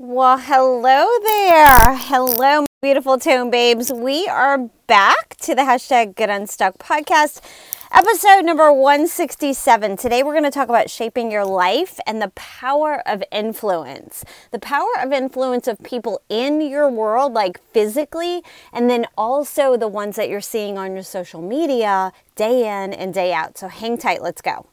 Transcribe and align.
Well, 0.00 0.38
hello 0.38 1.08
there. 1.24 1.96
Hello, 1.96 2.66
beautiful 2.80 3.18
tone 3.18 3.50
babes. 3.50 3.92
We 3.92 4.28
are 4.28 4.70
back 4.86 5.36
to 5.38 5.56
the 5.56 5.62
hashtag 5.62 6.14
Get 6.14 6.30
Unstuck 6.30 6.78
podcast, 6.78 7.40
episode 7.90 8.44
number 8.44 8.72
167. 8.72 9.96
Today, 9.96 10.22
we're 10.22 10.34
going 10.34 10.44
to 10.44 10.52
talk 10.52 10.68
about 10.68 10.88
shaping 10.88 11.32
your 11.32 11.44
life 11.44 11.98
and 12.06 12.22
the 12.22 12.30
power 12.36 13.02
of 13.08 13.24
influence. 13.32 14.24
The 14.52 14.60
power 14.60 14.92
of 15.02 15.12
influence 15.12 15.66
of 15.66 15.82
people 15.82 16.20
in 16.28 16.60
your 16.60 16.88
world, 16.88 17.32
like 17.32 17.60
physically, 17.72 18.44
and 18.72 18.88
then 18.88 19.04
also 19.16 19.76
the 19.76 19.88
ones 19.88 20.14
that 20.14 20.28
you're 20.28 20.40
seeing 20.40 20.78
on 20.78 20.94
your 20.94 21.02
social 21.02 21.42
media 21.42 22.12
day 22.36 22.60
in 22.60 22.92
and 22.92 23.12
day 23.12 23.32
out. 23.32 23.58
So 23.58 23.66
hang 23.66 23.98
tight. 23.98 24.22
Let's 24.22 24.42
go. 24.42 24.68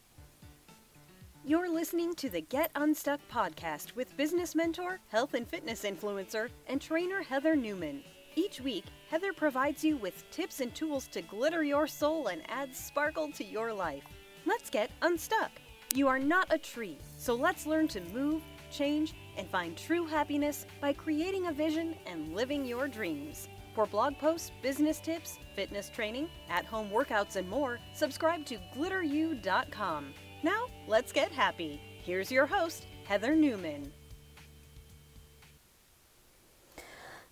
You're 1.48 1.72
listening 1.72 2.16
to 2.16 2.28
the 2.28 2.42
Get 2.42 2.72
Unstuck 2.74 3.20
podcast 3.32 3.96
with 3.96 4.18
business 4.18 4.56
mentor, 4.56 5.00
health 5.10 5.36
and 5.36 5.48
fitness 5.48 5.84
influencer, 5.84 6.50
and 6.66 6.82
trainer 6.82 7.22
Heather 7.22 7.56
Newman. 7.56 8.02
Each 8.36 8.60
week, 8.60 8.86
Heather 9.12 9.32
provides 9.32 9.84
you 9.84 9.98
with 9.98 10.28
tips 10.32 10.60
and 10.60 10.74
tools 10.74 11.08
to 11.10 11.22
glitter 11.22 11.62
your 11.62 11.86
soul 11.86 12.30
and 12.30 12.42
add 12.50 12.76
sparkle 12.76 13.32
to 13.34 13.44
your 13.44 13.72
life. 13.72 14.02
Let's 14.48 14.72
get 14.72 14.90
unstuck. 15.04 15.52
You 15.94 16.08
are 16.08 16.18
not 16.18 16.52
a 16.52 16.58
tree, 16.58 16.98
so 17.16 17.36
let's 17.36 17.68
learn 17.68 17.90
to 17.90 18.02
move, 18.12 18.42
change, 18.72 19.14
and 19.38 19.48
find 19.48 19.78
true 19.78 20.08
happiness 20.08 20.66
by 20.82 20.94
creating 20.94 21.46
a 21.46 21.54
vision 21.54 21.94
and 22.08 22.34
living 22.34 22.66
your 22.66 22.88
dreams. 22.88 23.50
For 23.76 23.86
blog 23.86 24.18
posts, 24.18 24.52
business 24.64 25.00
tips, 25.00 25.38
fitness 25.56 25.90
training, 25.90 26.28
at 26.50 26.66
home 26.66 26.90
workouts, 26.90 27.36
and 27.36 27.48
more, 27.48 27.78
subscribe 27.94 28.48
to 28.48 28.58
glitteru.com. 28.76 30.16
Now, 30.46 30.68
let's 30.88 31.12
get 31.12 31.32
happy. 31.32 31.82
Here's 32.04 32.32
your 32.32 32.46
host, 32.46 32.86
Heather 33.06 33.36
Newman. 33.36 33.92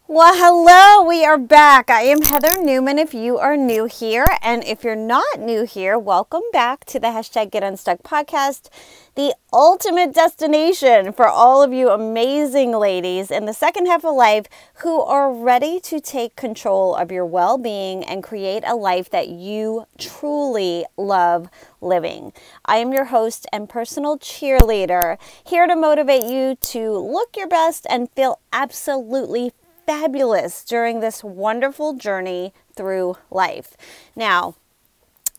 Well, 0.05 0.33
hello, 0.35 1.07
we 1.07 1.23
are 1.23 1.37
back. 1.37 1.89
I 1.89 2.01
am 2.01 2.21
Heather 2.23 2.61
Newman 2.61 2.99
if 2.99 3.13
you 3.13 3.37
are 3.37 3.55
new 3.55 3.85
here. 3.85 4.27
And 4.41 4.61
if 4.65 4.83
you're 4.83 4.97
not 4.97 5.39
new 5.39 5.63
here, 5.63 5.97
welcome 5.97 6.41
back 6.51 6.83
to 6.87 6.99
the 6.99 7.07
hashtag 7.07 7.51
Get 7.51 7.63
Unstuck 7.63 8.03
podcast, 8.03 8.67
the 9.15 9.33
ultimate 9.53 10.13
destination 10.13 11.13
for 11.13 11.29
all 11.29 11.63
of 11.63 11.71
you 11.71 11.89
amazing 11.89 12.73
ladies 12.73 13.31
in 13.31 13.45
the 13.45 13.53
second 13.53 13.85
half 13.85 14.03
of 14.03 14.13
life 14.13 14.47
who 14.75 15.01
are 15.01 15.31
ready 15.31 15.79
to 15.79 16.01
take 16.01 16.35
control 16.35 16.95
of 16.95 17.09
your 17.09 17.25
well 17.25 17.57
being 17.57 18.03
and 18.03 18.21
create 18.21 18.65
a 18.67 18.75
life 18.75 19.09
that 19.09 19.29
you 19.29 19.85
truly 19.97 20.85
love 20.97 21.47
living. 21.79 22.33
I 22.65 22.77
am 22.77 22.91
your 22.91 23.05
host 23.05 23.47
and 23.53 23.69
personal 23.69 24.19
cheerleader, 24.19 25.17
here 25.45 25.65
to 25.65 25.77
motivate 25.77 26.25
you 26.25 26.55
to 26.55 26.91
look 26.91 27.37
your 27.37 27.47
best 27.47 27.87
and 27.89 28.11
feel 28.11 28.41
absolutely 28.51 29.53
fabulous 29.85 30.63
during 30.63 30.99
this 30.99 31.23
wonderful 31.23 31.93
journey 31.93 32.53
through 32.75 33.15
life. 33.29 33.75
Now, 34.15 34.55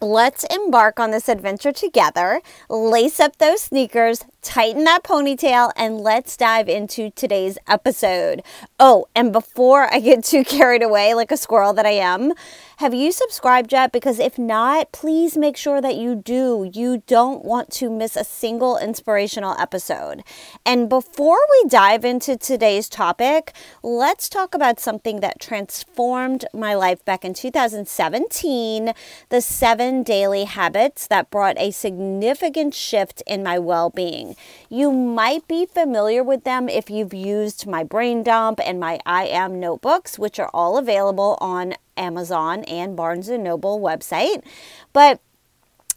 Let's 0.00 0.44
embark 0.44 0.98
on 0.98 1.12
this 1.12 1.28
adventure 1.28 1.70
together. 1.70 2.42
Lace 2.68 3.20
up 3.20 3.36
those 3.36 3.62
sneakers, 3.62 4.24
tighten 4.42 4.82
that 4.84 5.04
ponytail, 5.04 5.70
and 5.76 6.00
let's 6.00 6.36
dive 6.36 6.68
into 6.68 7.10
today's 7.10 7.58
episode. 7.68 8.42
Oh, 8.80 9.06
and 9.14 9.32
before 9.32 9.92
I 9.94 10.00
get 10.00 10.24
too 10.24 10.44
carried 10.44 10.82
away 10.82 11.14
like 11.14 11.30
a 11.30 11.36
squirrel 11.36 11.72
that 11.74 11.86
I 11.86 11.92
am, 11.92 12.32
have 12.78 12.92
you 12.92 13.12
subscribed 13.12 13.72
yet? 13.72 13.92
Because 13.92 14.18
if 14.18 14.36
not, 14.36 14.90
please 14.90 15.36
make 15.36 15.56
sure 15.56 15.80
that 15.80 15.94
you 15.94 16.16
do. 16.16 16.68
You 16.74 17.04
don't 17.06 17.44
want 17.44 17.70
to 17.74 17.88
miss 17.88 18.16
a 18.16 18.24
single 18.24 18.76
inspirational 18.76 19.56
episode. 19.60 20.24
And 20.66 20.88
before 20.88 21.38
we 21.52 21.68
dive 21.68 22.04
into 22.04 22.36
today's 22.36 22.88
topic, 22.88 23.52
let's 23.84 24.28
talk 24.28 24.56
about 24.56 24.80
something 24.80 25.20
that 25.20 25.38
transformed 25.38 26.46
my 26.52 26.74
life 26.74 27.04
back 27.04 27.24
in 27.24 27.32
2017 27.32 28.92
the 29.28 29.40
seven 29.40 29.83
daily 30.02 30.44
habits 30.44 31.06
that 31.06 31.30
brought 31.30 31.58
a 31.58 31.70
significant 31.70 32.74
shift 32.74 33.22
in 33.26 33.42
my 33.42 33.58
well 33.58 33.90
being. 33.90 34.36
You 34.68 34.90
might 34.90 35.46
be 35.46 35.66
familiar 35.66 36.22
with 36.22 36.44
them 36.44 36.68
if 36.68 36.88
you've 36.88 37.12
used 37.12 37.66
my 37.66 37.84
brain 37.84 38.22
dump 38.22 38.60
and 38.64 38.80
my 38.80 38.98
I 39.04 39.26
am 39.26 39.60
notebooks, 39.60 40.18
which 40.18 40.38
are 40.38 40.50
all 40.54 40.78
available 40.78 41.36
on 41.40 41.74
Amazon 41.96 42.64
and 42.64 42.96
Barnes 42.96 43.28
and 43.28 43.44
Noble 43.44 43.80
website. 43.80 44.42
But 44.92 45.20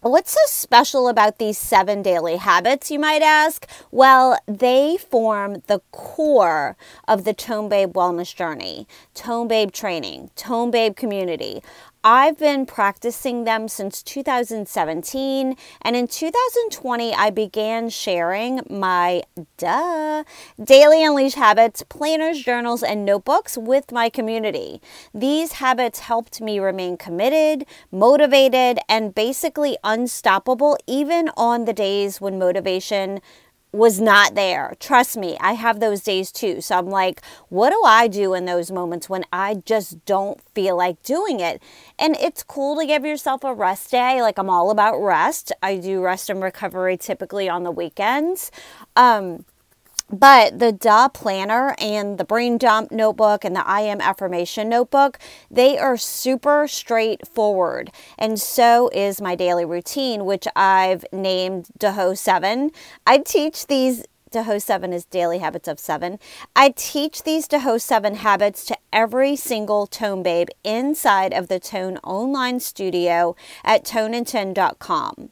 What's 0.02 0.34
so 0.34 0.40
special 0.46 1.08
about 1.08 1.40
these 1.40 1.58
seven 1.58 2.04
daily 2.04 2.36
habits, 2.36 2.92
you 2.92 3.00
might 3.00 3.24
ask? 3.24 3.68
Well, 3.90 4.38
they 4.46 4.96
form 4.96 5.64
the 5.66 5.82
core 5.92 6.78
of 7.08 7.24
the 7.24 7.34
Tone 7.34 7.68
Babe 7.68 7.94
wellness 7.94 8.34
journey, 8.36 8.88
Tone 9.16 9.48
Babe 9.48 9.72
training, 9.72 10.30
Tone 10.36 10.70
Babe 10.70 10.96
community. 10.96 11.64
I've 12.10 12.38
been 12.38 12.66
practicing 12.66 13.44
them 13.44 13.68
since 13.68 14.02
2017, 14.02 15.58
and 15.82 15.96
in 15.98 16.08
2020, 16.08 17.14
I 17.14 17.30
began 17.32 17.90
sharing 17.90 18.62
my 18.70 19.24
duh 19.58 20.24
daily 20.64 21.04
unleash 21.04 21.34
habits, 21.34 21.84
planners, 21.84 22.42
journals, 22.42 22.82
and 22.82 23.04
notebooks 23.04 23.58
with 23.58 23.92
my 23.92 24.08
community. 24.08 24.82
These 25.14 25.54
habits 25.64 26.00
helped 26.00 26.40
me 26.40 26.60
remain 26.60 26.96
committed, 26.96 27.66
motivated, 27.92 28.80
and 28.88 29.14
basically 29.14 29.78
unstoppable, 29.84 30.78
even 30.88 31.30
on 31.36 31.66
the 31.66 31.74
days 31.74 32.22
when 32.22 32.40
motivation 32.40 33.20
was 33.72 34.00
not 34.00 34.36
there. 34.36 34.76
Trust 34.80 35.18
me, 35.18 35.38
I 35.40 35.54
have 35.54 35.80
those 35.80 36.02
days 36.02 36.32
too. 36.32 36.62
So 36.62 36.78
I'm 36.78 36.88
like, 36.90 37.22
what 37.50 37.70
do 37.70 37.82
I 37.86 38.08
do 38.08 38.34
in 38.34 38.46
those 38.46 38.72
moments 38.72 39.10
when 39.10 39.26
I 39.32 39.56
just 39.66 40.04
don't 40.06 40.42
feel 40.54 40.78
like 40.78 41.04
doing 41.04 41.40
it? 41.40 41.62
And 42.00 42.16
it's 42.16 42.44
cool 42.44 42.80
to 42.80 42.86
give 42.86 43.06
yourself 43.06 43.44
a 43.44 43.54
rest 43.54 43.92
day. 43.92 44.22
Like 44.22 44.38
I'm 44.38 44.50
all 44.50 44.72
about 44.72 44.98
rest. 45.00 45.52
I 45.62 45.78
do 45.78 46.02
rest 46.02 46.30
and 46.30 46.42
recovery 46.42 46.98
typically 46.98 47.50
on 47.50 47.64
the 47.64 47.72
weekends. 47.72 48.52
Um, 48.96 49.46
but 50.10 50.60
the 50.60 50.72
DA 50.72 51.08
planner 51.14 51.76
and 51.80 52.18
the 52.18 52.24
brain 52.24 52.58
dump 52.58 52.92
notebook 52.92 53.44
and 53.44 53.56
the 53.56 53.68
I 53.68 53.82
am 53.82 54.02
affirmation 54.02 54.70
notebook, 54.70 55.20
they 55.52 55.78
are 55.78 55.98
super 55.98 56.68
straightforward. 56.68 57.92
And 58.18 58.40
so 58.40 58.90
is 58.94 59.22
my 59.22 59.36
daily 59.36 59.66
routine, 59.66 60.26
which 60.26 60.48
I've 60.56 61.06
named 61.12 61.70
DAHO 61.78 62.18
7. 62.18 62.72
I 63.06 63.18
teach 63.20 63.68
these 63.68 64.06
DAHO 64.32 64.62
7 64.62 64.92
is 64.94 65.06
Daily 65.06 65.40
Habits 65.40 65.68
of 65.68 65.80
7. 65.80 66.20
I 66.56 66.70
teach 66.70 67.24
these 67.24 67.48
DAHO 67.48 67.78
7 67.80 68.16
habits 68.16 68.66
to 68.66 68.78
every 68.92 69.36
single 69.36 69.88
Tone 69.88 70.22
Babe 70.22 70.50
inside 70.64 71.34
of 71.34 71.48
the 71.48 71.60
Tone 71.60 71.98
online 72.04 72.60
studio 72.60 73.36
at 73.64 73.86
toneand10.com. 73.86 75.30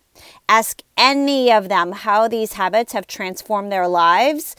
Ask 0.48 0.82
any 0.98 1.52
of 1.52 1.70
them 1.70 1.92
how 1.92 2.28
these 2.28 2.54
habits 2.54 2.94
have 2.94 3.08
transformed 3.08 3.72
their 3.72 3.88
lives. 3.88 4.56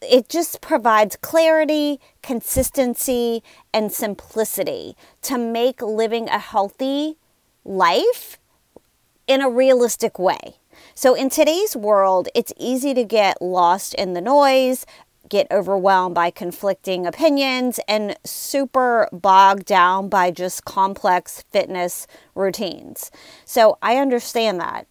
It 0.00 0.28
just 0.28 0.60
provides 0.60 1.16
clarity, 1.16 2.00
consistency, 2.22 3.42
and 3.72 3.92
simplicity 3.92 4.96
to 5.22 5.38
make 5.38 5.80
living 5.80 6.28
a 6.28 6.38
healthy 6.38 7.18
life 7.64 8.38
in 9.26 9.40
a 9.40 9.50
realistic 9.50 10.18
way. 10.18 10.56
So, 10.94 11.14
in 11.14 11.30
today's 11.30 11.76
world, 11.76 12.28
it's 12.34 12.52
easy 12.58 12.94
to 12.94 13.04
get 13.04 13.40
lost 13.40 13.94
in 13.94 14.14
the 14.14 14.20
noise, 14.20 14.84
get 15.32 15.46
overwhelmed 15.50 16.14
by 16.14 16.30
conflicting 16.30 17.06
opinions, 17.06 17.80
and 17.88 18.14
super 18.22 19.08
bogged 19.12 19.64
down 19.64 20.10
by 20.10 20.30
just 20.30 20.66
complex 20.66 21.42
fitness 21.50 22.06
routines. 22.34 23.10
So, 23.46 23.78
I 23.80 23.96
understand 23.96 24.60
that. 24.60 24.86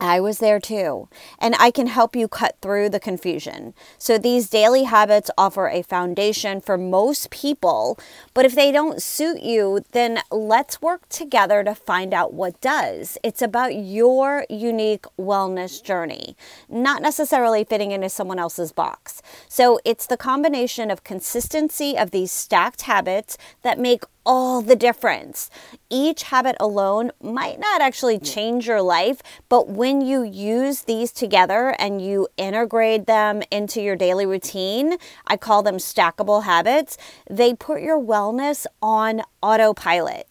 I 0.00 0.20
was 0.20 0.38
there 0.38 0.60
too, 0.60 1.08
and 1.40 1.56
I 1.58 1.70
can 1.70 1.88
help 1.88 2.14
you 2.14 2.28
cut 2.28 2.56
through 2.62 2.90
the 2.90 3.00
confusion. 3.00 3.74
So, 3.98 4.16
these 4.16 4.48
daily 4.48 4.84
habits 4.84 5.30
offer 5.36 5.68
a 5.68 5.82
foundation 5.82 6.60
for 6.60 6.78
most 6.78 7.30
people, 7.30 7.98
but 8.32 8.44
if 8.44 8.54
they 8.54 8.70
don't 8.70 9.02
suit 9.02 9.42
you, 9.42 9.84
then 9.92 10.20
let's 10.30 10.80
work 10.80 11.08
together 11.08 11.64
to 11.64 11.74
find 11.74 12.14
out 12.14 12.32
what 12.32 12.60
does. 12.60 13.18
It's 13.24 13.42
about 13.42 13.74
your 13.74 14.46
unique 14.48 15.06
wellness 15.18 15.82
journey, 15.82 16.36
not 16.68 17.02
necessarily 17.02 17.64
fitting 17.64 17.90
into 17.90 18.08
someone 18.08 18.38
else's 18.38 18.70
box. 18.70 19.20
So, 19.48 19.80
it's 19.84 20.06
the 20.06 20.16
combination 20.16 20.92
of 20.92 21.02
consistency 21.02 21.98
of 21.98 22.12
these 22.12 22.30
stacked 22.30 22.82
habits 22.82 23.36
that 23.62 23.80
make 23.80 24.04
all 24.28 24.60
the 24.60 24.76
difference. 24.76 25.50
Each 25.88 26.24
habit 26.24 26.54
alone 26.60 27.10
might 27.20 27.58
not 27.58 27.80
actually 27.80 28.18
change 28.18 28.66
your 28.66 28.82
life, 28.82 29.22
but 29.48 29.70
when 29.70 30.02
you 30.02 30.22
use 30.22 30.82
these 30.82 31.10
together 31.12 31.74
and 31.78 32.02
you 32.02 32.28
integrate 32.36 33.06
them 33.06 33.42
into 33.50 33.80
your 33.80 33.96
daily 33.96 34.26
routine, 34.26 34.98
I 35.26 35.38
call 35.38 35.62
them 35.62 35.78
stackable 35.78 36.44
habits, 36.44 36.98
they 37.28 37.54
put 37.54 37.80
your 37.80 37.98
wellness 37.98 38.66
on 38.82 39.22
autopilot. 39.42 40.28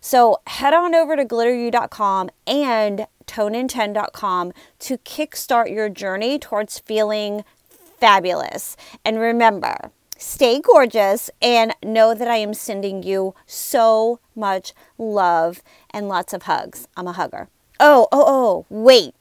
So 0.00 0.38
head 0.46 0.72
on 0.72 0.94
over 0.94 1.14
to 1.14 1.24
glitteru.com 1.24 2.30
and 2.46 3.06
toneand10.com 3.26 4.52
to 4.80 4.98
kickstart 4.98 5.70
your 5.70 5.90
journey 5.90 6.38
towards 6.38 6.78
feeling 6.78 7.44
fabulous. 7.68 8.76
And 9.04 9.18
remember, 9.18 9.90
stay 10.24 10.58
gorgeous 10.58 11.30
and 11.42 11.74
know 11.84 12.14
that 12.14 12.28
I 12.28 12.36
am 12.36 12.54
sending 12.54 13.02
you 13.02 13.34
so 13.46 14.20
much 14.34 14.72
love 14.96 15.62
and 15.90 16.08
lots 16.08 16.32
of 16.32 16.44
hugs. 16.44 16.88
I'm 16.96 17.06
a 17.06 17.12
hugger. 17.12 17.48
Oh, 17.78 18.08
oh, 18.10 18.24
oh, 18.26 18.66
wait. 18.70 19.14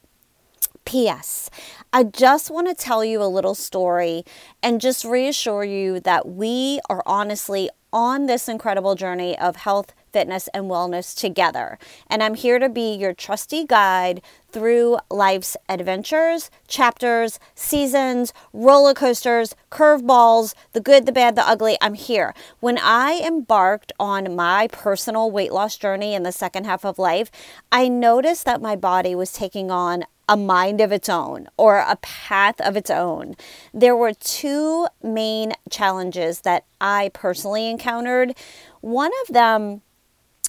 P.S. 0.85 1.49
I 1.91 2.03
just 2.03 2.49
want 2.49 2.67
to 2.67 2.73
tell 2.73 3.03
you 3.03 3.21
a 3.21 3.25
little 3.27 3.55
story 3.55 4.23
and 4.61 4.81
just 4.81 5.05
reassure 5.05 5.63
you 5.63 5.99
that 6.01 6.27
we 6.27 6.79
are 6.89 7.03
honestly 7.05 7.69
on 7.91 8.25
this 8.25 8.47
incredible 8.47 8.95
journey 8.95 9.37
of 9.37 9.57
health, 9.57 9.93
fitness, 10.13 10.47
and 10.53 10.65
wellness 10.65 11.13
together. 11.15 11.77
And 12.07 12.23
I'm 12.23 12.35
here 12.35 12.59
to 12.59 12.69
be 12.69 12.95
your 12.95 13.13
trusty 13.13 13.65
guide 13.65 14.21
through 14.53 14.99
life's 15.09 15.57
adventures, 15.67 16.51
chapters, 16.67 17.39
seasons, 17.55 18.31
roller 18.53 18.93
coasters, 18.93 19.55
curveballs, 19.71 20.53
the 20.73 20.79
good, 20.79 21.07
the 21.07 21.11
bad, 21.11 21.35
the 21.35 21.47
ugly. 21.47 21.75
I'm 21.81 21.95
here. 21.95 22.35
When 22.59 22.77
I 22.77 23.19
embarked 23.25 23.91
on 23.99 24.35
my 24.35 24.67
personal 24.67 25.31
weight 25.31 25.51
loss 25.51 25.75
journey 25.75 26.13
in 26.13 26.23
the 26.23 26.31
second 26.31 26.65
half 26.65 26.85
of 26.85 26.99
life, 26.99 27.31
I 27.71 27.87
noticed 27.87 28.45
that 28.45 28.61
my 28.61 28.75
body 28.75 29.15
was 29.15 29.33
taking 29.33 29.71
on 29.71 30.05
a 30.29 30.37
mind 30.37 30.79
of 30.79 30.91
its 30.91 31.09
own 31.09 31.47
or 31.57 31.77
a 31.79 31.97
path 31.97 32.61
of 32.61 32.77
its 32.77 32.89
own. 32.89 33.35
There 33.73 33.95
were 33.95 34.13
two 34.13 34.87
main 35.01 35.53
challenges 35.69 36.41
that 36.41 36.65
I 36.79 37.09
personally 37.13 37.69
encountered. 37.69 38.35
One 38.81 39.11
of 39.23 39.33
them 39.33 39.81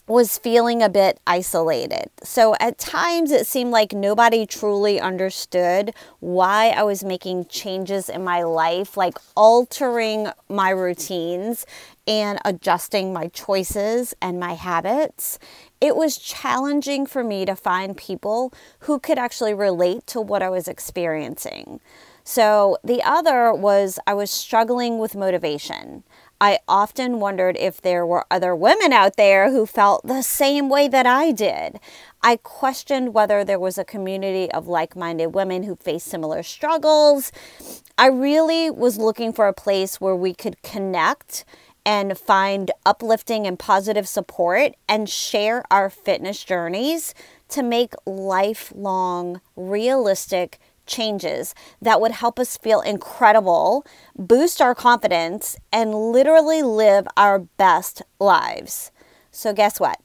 was 0.06 0.36
feeling 0.36 0.82
a 0.82 0.88
bit 0.88 1.18
isolated. 1.26 2.10
So 2.22 2.54
at 2.60 2.78
times 2.78 3.30
it 3.30 3.46
seemed 3.46 3.70
like 3.70 3.92
nobody 3.92 4.46
truly 4.46 5.00
understood 5.00 5.94
why 6.20 6.68
I 6.70 6.82
was 6.82 7.02
making 7.02 7.46
changes 7.46 8.08
in 8.08 8.22
my 8.22 8.42
life, 8.42 8.96
like 8.96 9.16
altering 9.34 10.28
my 10.48 10.70
routines 10.70 11.64
and 12.06 12.38
adjusting 12.44 13.14
my 13.14 13.28
choices 13.28 14.14
and 14.20 14.38
my 14.38 14.52
habits 14.52 15.38
it 15.84 15.96
was 15.96 16.16
challenging 16.16 17.04
for 17.04 17.22
me 17.22 17.44
to 17.44 17.54
find 17.54 17.94
people 17.94 18.54
who 18.80 18.98
could 18.98 19.18
actually 19.18 19.52
relate 19.52 20.06
to 20.06 20.18
what 20.18 20.42
I 20.42 20.48
was 20.48 20.66
experiencing. 20.66 21.78
So 22.24 22.78
the 22.82 23.02
other 23.02 23.52
was 23.52 23.98
I 24.06 24.14
was 24.14 24.30
struggling 24.30 24.98
with 24.98 25.14
motivation. 25.14 26.02
I 26.44 26.58
often 26.68 27.20
wondered 27.20 27.56
if 27.56 27.80
there 27.80 28.04
were 28.04 28.26
other 28.30 28.54
women 28.54 28.92
out 28.92 29.16
there 29.16 29.50
who 29.50 29.64
felt 29.64 30.06
the 30.06 30.20
same 30.20 30.68
way 30.68 30.88
that 30.88 31.06
I 31.06 31.32
did. 31.32 31.80
I 32.22 32.36
questioned 32.36 33.14
whether 33.14 33.44
there 33.44 33.58
was 33.58 33.78
a 33.78 33.84
community 33.84 34.52
of 34.52 34.68
like 34.68 34.94
minded 34.94 35.28
women 35.28 35.62
who 35.62 35.74
faced 35.76 36.06
similar 36.06 36.42
struggles. 36.42 37.32
I 37.96 38.08
really 38.08 38.68
was 38.68 38.98
looking 38.98 39.32
for 39.32 39.48
a 39.48 39.54
place 39.54 40.02
where 40.02 40.14
we 40.14 40.34
could 40.34 40.60
connect 40.60 41.46
and 41.86 42.18
find 42.18 42.70
uplifting 42.84 43.46
and 43.46 43.58
positive 43.58 44.06
support 44.06 44.74
and 44.86 45.08
share 45.08 45.64
our 45.70 45.88
fitness 45.88 46.44
journeys 46.44 47.14
to 47.48 47.62
make 47.62 47.94
lifelong, 48.04 49.40
realistic 49.56 50.58
changes 50.86 51.54
that 51.80 52.00
would 52.00 52.12
help 52.12 52.38
us 52.38 52.56
feel 52.56 52.80
incredible, 52.80 53.84
boost 54.16 54.60
our 54.60 54.74
confidence, 54.74 55.56
and 55.72 55.94
literally 55.94 56.62
live 56.62 57.06
our 57.16 57.38
best 57.38 58.02
lives. 58.18 58.90
So, 59.30 59.52
guess 59.52 59.80
what? 59.80 60.00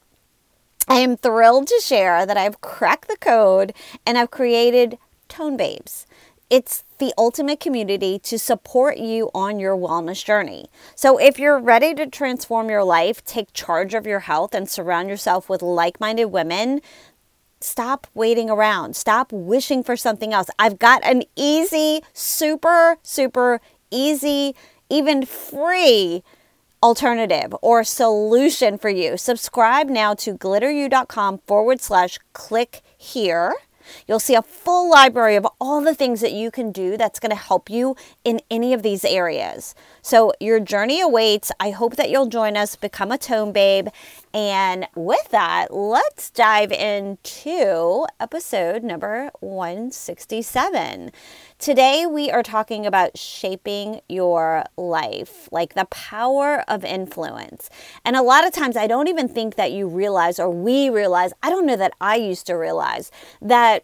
I 0.87 0.95
am 0.95 1.17
thrilled 1.17 1.67
to 1.67 1.79
share 1.83 2.25
that 2.25 2.37
I've 2.37 2.61
cracked 2.61 3.07
the 3.07 3.17
code 3.17 3.73
and 4.05 4.17
I've 4.17 4.31
created 4.31 4.97
Tone 5.27 5.55
Babes. 5.55 6.07
It's 6.49 6.83
the 6.97 7.13
ultimate 7.15 7.59
community 7.59 8.17
to 8.19 8.39
support 8.39 8.97
you 8.97 9.29
on 9.35 9.59
your 9.59 9.77
wellness 9.77 10.25
journey. 10.25 10.65
So, 10.95 11.19
if 11.19 11.37
you're 11.37 11.59
ready 11.59 11.93
to 11.93 12.07
transform 12.07 12.69
your 12.69 12.83
life, 12.83 13.23
take 13.23 13.53
charge 13.53 13.93
of 13.93 14.07
your 14.07 14.21
health, 14.21 14.55
and 14.55 14.67
surround 14.67 15.09
yourself 15.09 15.47
with 15.47 15.61
like 15.61 15.99
minded 15.99 16.25
women, 16.25 16.81
stop 17.61 18.07
waiting 18.13 18.49
around. 18.49 18.95
Stop 18.95 19.31
wishing 19.31 19.83
for 19.83 19.95
something 19.95 20.33
else. 20.33 20.47
I've 20.57 20.79
got 20.79 21.03
an 21.03 21.23
easy, 21.35 22.01
super, 22.13 22.97
super 23.03 23.61
easy, 23.91 24.55
even 24.89 25.25
free 25.25 26.23
alternative 26.81 27.53
or 27.61 27.83
solution 27.83 28.77
for 28.77 28.89
you. 28.89 29.17
Subscribe 29.17 29.89
now 29.89 30.13
to 30.15 30.37
glitteru.com 30.37 31.39
forward 31.39 31.81
slash 31.81 32.19
click 32.33 32.81
here 32.97 33.53
You'll 34.07 34.19
see 34.19 34.35
a 34.35 34.41
full 34.41 34.89
library 34.89 35.35
of 35.35 35.47
all 35.59 35.81
the 35.81 35.95
things 35.95 36.21
that 36.21 36.31
you 36.31 36.51
can 36.51 36.71
do 36.71 36.97
that's 36.97 37.19
going 37.19 37.31
to 37.31 37.35
help 37.35 37.69
you 37.69 37.95
in 38.23 38.41
any 38.49 38.73
of 38.73 38.83
these 38.83 39.05
areas. 39.05 39.75
So, 40.09 40.33
your 40.39 40.59
journey 40.59 41.01
awaits. 41.01 41.51
I 41.59 41.69
hope 41.69 41.95
that 41.97 42.09
you'll 42.09 42.25
join 42.25 42.57
us, 42.57 42.75
become 42.75 43.11
a 43.11 43.17
tone 43.19 43.51
babe. 43.51 43.89
And 44.33 44.87
with 44.95 45.29
that, 45.29 45.71
let's 45.71 46.31
dive 46.31 46.71
into 46.71 48.07
episode 48.19 48.83
number 48.83 49.29
167. 49.39 51.11
Today, 51.59 52.07
we 52.07 52.31
are 52.31 52.41
talking 52.41 52.87
about 52.87 53.19
shaping 53.19 54.01
your 54.09 54.63
life, 54.77 55.47
like 55.51 55.75
the 55.75 55.85
power 55.85 56.63
of 56.67 56.83
influence. 56.83 57.69
And 58.03 58.15
a 58.15 58.23
lot 58.23 58.47
of 58.47 58.51
times, 58.51 58.75
I 58.75 58.87
don't 58.87 59.09
even 59.09 59.27
think 59.27 59.57
that 59.57 59.73
you 59.73 59.87
realize, 59.87 60.39
or 60.39 60.49
we 60.49 60.89
realize, 60.89 61.33
I 61.43 61.51
don't 61.51 61.67
know 61.67 61.77
that 61.77 61.93
I 62.01 62.15
used 62.15 62.47
to 62.47 62.55
realize 62.55 63.11
that 63.43 63.83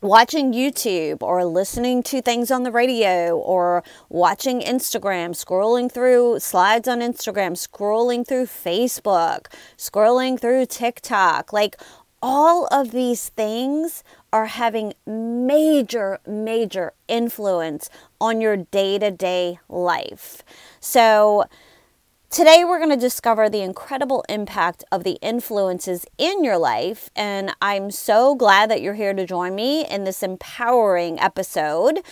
watching 0.00 0.52
YouTube 0.52 1.22
or 1.22 1.44
listening 1.44 2.02
to 2.04 2.22
things 2.22 2.50
on 2.50 2.62
the 2.62 2.72
radio 2.72 3.36
or 3.36 3.84
watching 4.08 4.60
Instagram, 4.60 5.30
scrolling 5.30 5.90
through 5.90 6.38
slides 6.40 6.88
on 6.88 7.00
Instagram, 7.00 7.52
scrolling 7.52 8.26
through 8.26 8.46
Facebook, 8.46 9.46
scrolling 9.76 10.40
through 10.40 10.66
TikTok. 10.66 11.52
Like 11.52 11.76
all 12.22 12.66
of 12.70 12.90
these 12.92 13.28
things 13.30 14.04
are 14.32 14.46
having 14.46 14.92
major, 15.06 16.18
major 16.26 16.92
influence 17.08 17.90
on 18.20 18.40
your 18.40 18.56
day 18.56 18.98
to 18.98 19.10
day 19.10 19.58
life. 19.68 20.42
So, 20.80 21.44
Today, 22.30 22.62
we're 22.64 22.78
going 22.78 22.90
to 22.90 22.96
discover 22.96 23.50
the 23.50 23.62
incredible 23.62 24.24
impact 24.28 24.84
of 24.92 25.02
the 25.02 25.18
influences 25.20 26.06
in 26.16 26.44
your 26.44 26.58
life, 26.58 27.10
and 27.16 27.52
I'm 27.60 27.90
so 27.90 28.36
glad 28.36 28.70
that 28.70 28.80
you're 28.80 28.94
here 28.94 29.12
to 29.12 29.26
join 29.26 29.56
me 29.56 29.84
in 29.84 30.04
this 30.04 30.22
empowering 30.22 31.18
episode. 31.18 32.04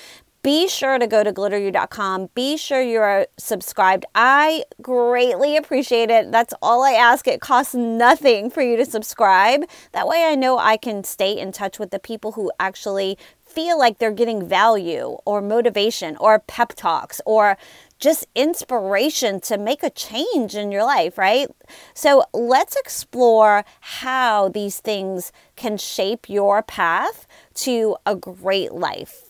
Be 0.42 0.66
sure 0.66 0.98
to 0.98 1.06
go 1.06 1.22
to 1.22 1.32
glitteru.com. 1.32 2.30
Be 2.34 2.56
sure 2.56 2.82
you 2.82 2.98
are 2.98 3.28
subscribed. 3.38 4.06
I 4.12 4.64
greatly 4.82 5.56
appreciate 5.56 6.10
it. 6.10 6.32
That's 6.32 6.54
all 6.62 6.82
I 6.82 6.92
ask. 6.92 7.28
It 7.28 7.40
costs 7.40 7.74
nothing 7.76 8.50
for 8.50 8.60
you 8.60 8.76
to 8.76 8.84
subscribe. 8.84 9.66
That 9.92 10.08
way, 10.08 10.24
I 10.24 10.34
know 10.34 10.58
I 10.58 10.78
can 10.78 11.04
stay 11.04 11.38
in 11.38 11.52
touch 11.52 11.78
with 11.78 11.90
the 11.90 12.00
people 12.00 12.32
who 12.32 12.50
actually 12.58 13.16
feel 13.40 13.78
like 13.78 13.98
they're 13.98 14.10
getting 14.10 14.46
value 14.46 15.16
or 15.24 15.40
motivation 15.40 16.16
or 16.16 16.38
pep 16.38 16.74
talks 16.74 17.20
or 17.24 17.56
just 17.98 18.26
inspiration 18.34 19.40
to 19.40 19.58
make 19.58 19.82
a 19.82 19.90
change 19.90 20.54
in 20.54 20.70
your 20.70 20.84
life, 20.84 21.18
right? 21.18 21.48
So 21.94 22.24
let's 22.32 22.76
explore 22.76 23.64
how 23.80 24.48
these 24.48 24.80
things 24.80 25.32
can 25.56 25.76
shape 25.76 26.28
your 26.28 26.62
path 26.62 27.26
to 27.54 27.96
a 28.06 28.14
great 28.14 28.72
life. 28.72 29.24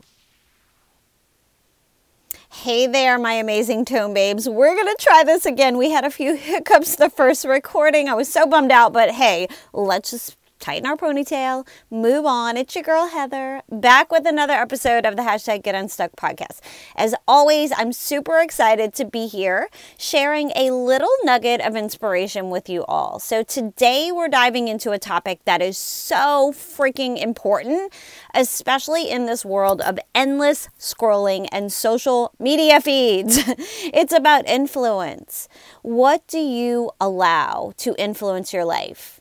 Hey 2.54 2.86
there, 2.86 3.18
my 3.18 3.34
amazing 3.34 3.84
tone 3.84 4.14
babes. 4.14 4.48
We're 4.48 4.76
going 4.76 4.88
to 4.88 4.96
try 5.04 5.24
this 5.24 5.46
again. 5.46 5.76
We 5.76 5.90
had 5.90 6.06
a 6.06 6.12
few 6.12 6.36
hiccups 6.38 6.96
the 6.96 7.10
first 7.10 7.46
recording. 7.46 8.08
I 8.08 8.14
was 8.14 8.32
so 8.32 8.46
bummed 8.46 8.72
out, 8.72 8.94
but 8.94 9.10
hey, 9.10 9.48
let's 9.74 10.12
just 10.12 10.38
tighten 10.64 10.88
our 10.88 10.96
ponytail, 10.96 11.68
move 11.92 12.26
on. 12.26 12.56
It's 12.56 12.74
your 12.74 12.86
girl 12.86 13.08
Heather, 13.08 13.62
back 13.70 14.14
with 14.14 14.26
another 14.26 14.54
episode 14.54 15.06
of 15.06 15.18
the 15.18 15.22
hashtag 15.22 15.62
Get 15.62 15.76
Unstuck 15.76 16.16
podcast. 16.16 16.62
As 16.96 17.14
always, 17.28 17.74
I'm 17.76 17.92
super 17.92 18.40
excited 18.40 18.94
to 18.94 19.04
be 19.04 19.28
here 19.28 19.68
sharing 19.98 20.54
a 20.56 20.72
little 20.72 21.12
nugget 21.24 21.60
of 21.60 21.76
inspiration 21.76 22.50
with 22.50 22.70
you 22.70 22.86
all. 22.86 23.20
So 23.20 23.44
today 23.44 24.10
we're 24.14 24.30
diving 24.30 24.70
into 24.70 24.92
a 24.92 25.00
topic 25.00 25.42
that 25.44 25.62
is 25.62 25.78
so 25.78 26.54
freaking 26.56 27.22
important, 27.22 27.92
especially 28.34 29.10
in 29.10 29.26
this 29.26 29.44
world 29.44 29.82
of 29.82 30.00
endless 30.16 30.70
scrolling 30.80 31.46
and 31.52 31.74
social 31.74 32.32
media 32.40 32.80
feeds. 32.80 33.38
it's 33.48 34.14
about 34.14 34.48
influence. 34.48 35.50
What 35.82 36.26
do 36.28 36.40
you 36.40 36.92
allow 37.02 37.74
to 37.80 37.94
influence 38.02 38.54
your 38.54 38.64
life? 38.64 39.20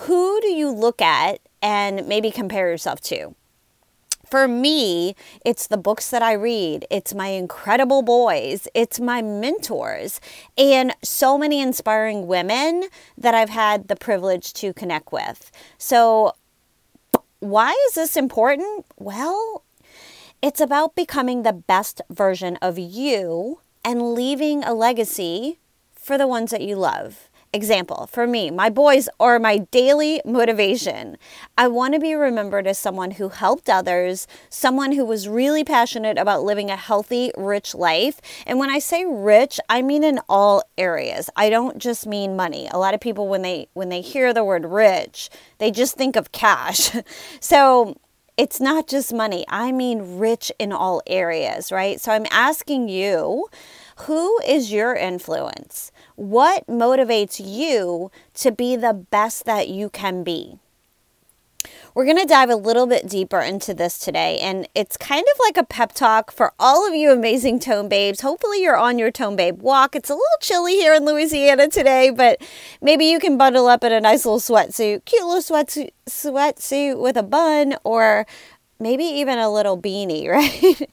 Who 0.00 0.40
do 0.40 0.48
you 0.48 0.70
look 0.70 1.02
at 1.02 1.40
and 1.60 2.06
maybe 2.06 2.30
compare 2.30 2.70
yourself 2.70 3.00
to? 3.00 3.34
For 4.30 4.46
me, 4.46 5.16
it's 5.44 5.66
the 5.66 5.78
books 5.78 6.10
that 6.10 6.22
I 6.22 6.34
read, 6.34 6.86
it's 6.90 7.14
my 7.14 7.28
incredible 7.28 8.02
boys, 8.02 8.68
it's 8.74 9.00
my 9.00 9.22
mentors, 9.22 10.20
and 10.56 10.94
so 11.02 11.38
many 11.38 11.60
inspiring 11.60 12.26
women 12.26 12.88
that 13.16 13.34
I've 13.34 13.48
had 13.48 13.88
the 13.88 13.96
privilege 13.96 14.52
to 14.54 14.74
connect 14.74 15.12
with. 15.12 15.50
So, 15.78 16.34
why 17.40 17.70
is 17.88 17.94
this 17.94 18.16
important? 18.16 18.84
Well, 18.98 19.64
it's 20.42 20.60
about 20.60 20.94
becoming 20.94 21.42
the 21.42 21.52
best 21.52 22.02
version 22.10 22.56
of 22.60 22.78
you 22.78 23.60
and 23.82 24.14
leaving 24.14 24.62
a 24.62 24.74
legacy 24.74 25.58
for 25.94 26.18
the 26.18 26.26
ones 26.26 26.50
that 26.50 26.62
you 26.62 26.76
love. 26.76 27.27
Example 27.54 28.06
for 28.08 28.26
me, 28.26 28.50
my 28.50 28.68
boys 28.68 29.08
are 29.18 29.38
my 29.38 29.56
daily 29.56 30.20
motivation. 30.26 31.16
I 31.56 31.66
want 31.68 31.94
to 31.94 32.00
be 32.00 32.12
remembered 32.12 32.66
as 32.66 32.76
someone 32.76 33.12
who 33.12 33.30
helped 33.30 33.70
others, 33.70 34.26
someone 34.50 34.92
who 34.92 35.02
was 35.02 35.30
really 35.30 35.64
passionate 35.64 36.18
about 36.18 36.42
living 36.42 36.70
a 36.70 36.76
healthy, 36.76 37.32
rich 37.38 37.74
life. 37.74 38.20
And 38.46 38.58
when 38.58 38.68
I 38.68 38.78
say 38.78 39.06
rich, 39.06 39.58
I 39.70 39.80
mean 39.80 40.04
in 40.04 40.20
all 40.28 40.62
areas. 40.76 41.30
I 41.36 41.48
don't 41.48 41.78
just 41.78 42.06
mean 42.06 42.36
money. 42.36 42.68
A 42.70 42.78
lot 42.78 42.92
of 42.92 43.00
people 43.00 43.28
when 43.28 43.40
they 43.40 43.68
when 43.72 43.88
they 43.88 44.02
hear 44.02 44.34
the 44.34 44.44
word 44.44 44.66
rich, 44.66 45.30
they 45.56 45.70
just 45.70 45.96
think 45.96 46.16
of 46.16 46.32
cash. 46.32 46.90
so 47.40 47.96
it's 48.36 48.60
not 48.60 48.86
just 48.86 49.12
money. 49.12 49.46
I 49.48 49.72
mean 49.72 50.18
rich 50.18 50.52
in 50.58 50.70
all 50.70 51.00
areas, 51.06 51.72
right? 51.72 51.98
So 51.98 52.12
I'm 52.12 52.26
asking 52.30 52.88
you, 52.88 53.48
who 54.00 54.40
is 54.46 54.72
your 54.72 54.94
influence? 54.94 55.90
What 56.14 56.66
motivates 56.66 57.40
you 57.44 58.10
to 58.34 58.52
be 58.52 58.76
the 58.76 58.94
best 58.94 59.44
that 59.44 59.68
you 59.68 59.90
can 59.90 60.22
be? 60.22 60.58
We're 61.94 62.04
going 62.04 62.18
to 62.18 62.26
dive 62.26 62.48
a 62.50 62.54
little 62.54 62.86
bit 62.86 63.08
deeper 63.08 63.40
into 63.40 63.74
this 63.74 63.98
today, 63.98 64.38
and 64.38 64.68
it's 64.72 64.96
kind 64.96 65.24
of 65.34 65.40
like 65.40 65.56
a 65.56 65.64
pep 65.64 65.92
talk 65.94 66.30
for 66.30 66.52
all 66.58 66.86
of 66.86 66.94
you 66.94 67.10
amazing 67.10 67.58
tone 67.58 67.88
babes. 67.88 68.20
Hopefully, 68.20 68.62
you're 68.62 68.76
on 68.76 69.00
your 69.00 69.10
tone 69.10 69.34
babe 69.34 69.60
walk. 69.62 69.96
It's 69.96 70.10
a 70.10 70.14
little 70.14 70.38
chilly 70.40 70.74
here 70.74 70.94
in 70.94 71.04
Louisiana 71.04 71.68
today, 71.68 72.10
but 72.10 72.40
maybe 72.80 73.06
you 73.06 73.18
can 73.18 73.36
bundle 73.36 73.66
up 73.66 73.82
in 73.82 73.90
a 73.90 74.00
nice 74.00 74.24
little 74.24 74.38
sweatsuit, 74.38 75.06
cute 75.06 75.26
little 75.26 75.42
sweatsuit, 75.42 75.90
sweatsuit 76.06 77.00
with 77.00 77.16
a 77.16 77.24
bun, 77.24 77.74
or 77.82 78.26
maybe 78.78 79.02
even 79.02 79.38
a 79.38 79.50
little 79.50 79.80
beanie, 79.80 80.28
right? 80.28 80.88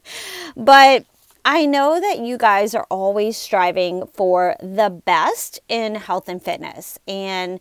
but 0.57 1.05
I 1.47 1.67
know 1.67 1.99
that 2.01 2.17
you 2.17 2.39
guys 2.39 2.73
are 2.73 2.87
always 2.89 3.37
striving 3.37 4.07
for 4.07 4.55
the 4.59 4.89
best 4.89 5.59
in 5.69 5.93
health 5.93 6.27
and 6.27 6.41
fitness. 6.41 6.97
And 7.07 7.59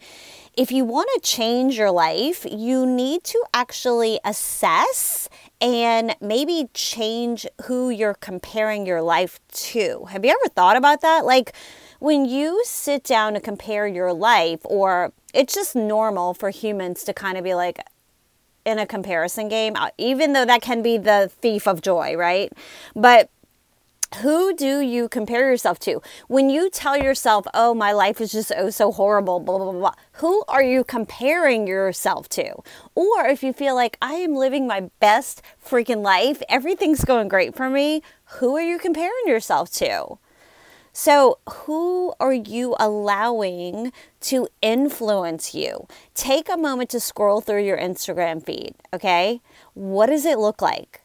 if 0.54 0.72
you 0.72 0.86
want 0.86 1.10
to 1.14 1.20
change 1.20 1.76
your 1.76 1.90
life, 1.90 2.46
you 2.50 2.86
need 2.86 3.24
to 3.24 3.44
actually 3.52 4.20
assess 4.24 5.28
and 5.60 6.16
maybe 6.22 6.70
change 6.72 7.46
who 7.64 7.90
you're 7.90 8.14
comparing 8.14 8.86
your 8.86 9.02
life 9.02 9.38
to. 9.52 10.06
Have 10.06 10.24
you 10.24 10.30
ever 10.30 10.48
thought 10.54 10.78
about 10.78 11.02
that? 11.02 11.26
Like 11.26 11.52
when 11.98 12.24
you 12.24 12.62
sit 12.64 13.04
down 13.04 13.34
to 13.34 13.40
compare 13.40 13.86
your 13.86 14.14
life, 14.14 14.60
or 14.64 15.12
it's 15.34 15.52
just 15.52 15.76
normal 15.76 16.32
for 16.32 16.48
humans 16.48 17.04
to 17.04 17.12
kind 17.12 17.36
of 17.36 17.44
be 17.44 17.54
like, 17.54 17.78
in 18.64 18.78
a 18.78 18.86
comparison 18.86 19.48
game, 19.48 19.76
uh, 19.76 19.90
even 19.98 20.32
though 20.32 20.44
that 20.44 20.62
can 20.62 20.82
be 20.82 20.96
the 20.96 21.30
thief 21.42 21.68
of 21.68 21.82
joy, 21.82 22.16
right? 22.16 22.50
But 22.96 23.30
who 24.22 24.54
do 24.54 24.80
you 24.80 25.08
compare 25.08 25.50
yourself 25.50 25.78
to? 25.80 26.00
When 26.28 26.48
you 26.50 26.70
tell 26.70 26.96
yourself, 26.96 27.46
oh, 27.54 27.74
my 27.74 27.92
life 27.92 28.20
is 28.20 28.32
just 28.32 28.52
oh 28.56 28.70
so 28.70 28.92
horrible, 28.92 29.40
blah, 29.40 29.58
blah, 29.58 29.72
blah, 29.72 29.94
who 30.14 30.44
are 30.48 30.62
you 30.62 30.84
comparing 30.84 31.66
yourself 31.66 32.28
to? 32.30 32.54
Or 32.94 33.26
if 33.26 33.42
you 33.42 33.52
feel 33.52 33.74
like 33.74 33.96
I 34.00 34.14
am 34.14 34.34
living 34.34 34.66
my 34.66 34.90
best 35.00 35.42
freaking 35.64 36.02
life, 36.02 36.42
everything's 36.48 37.04
going 37.04 37.28
great 37.28 37.54
for 37.54 37.70
me, 37.70 38.02
who 38.38 38.56
are 38.56 38.62
you 38.62 38.78
comparing 38.78 39.26
yourself 39.26 39.70
to? 39.74 40.18
So, 40.96 41.38
who 41.48 42.14
are 42.20 42.32
you 42.32 42.76
allowing 42.78 43.92
to 44.20 44.46
influence 44.62 45.52
you? 45.52 45.88
Take 46.14 46.48
a 46.48 46.56
moment 46.56 46.88
to 46.90 47.00
scroll 47.00 47.40
through 47.40 47.64
your 47.64 47.76
Instagram 47.76 48.44
feed, 48.44 48.76
okay? 48.92 49.40
What 49.74 50.06
does 50.06 50.24
it 50.24 50.38
look 50.38 50.62
like? 50.62 51.03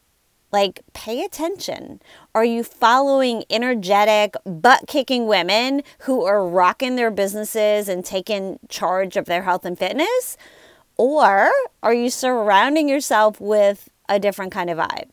Like, 0.51 0.81
pay 0.93 1.23
attention. 1.23 2.01
Are 2.33 2.43
you 2.43 2.63
following 2.63 3.43
energetic, 3.49 4.35
butt 4.45 4.85
kicking 4.87 5.27
women 5.27 5.83
who 5.99 6.25
are 6.25 6.47
rocking 6.47 6.95
their 6.95 7.11
businesses 7.11 7.87
and 7.87 8.03
taking 8.03 8.59
charge 8.67 9.15
of 9.15 9.25
their 9.25 9.43
health 9.43 9.63
and 9.63 9.77
fitness? 9.77 10.37
Or 10.97 11.51
are 11.83 11.93
you 11.93 12.09
surrounding 12.09 12.89
yourself 12.89 13.39
with 13.39 13.89
a 14.09 14.19
different 14.19 14.51
kind 14.51 14.69
of 14.69 14.79
vibe? 14.79 15.09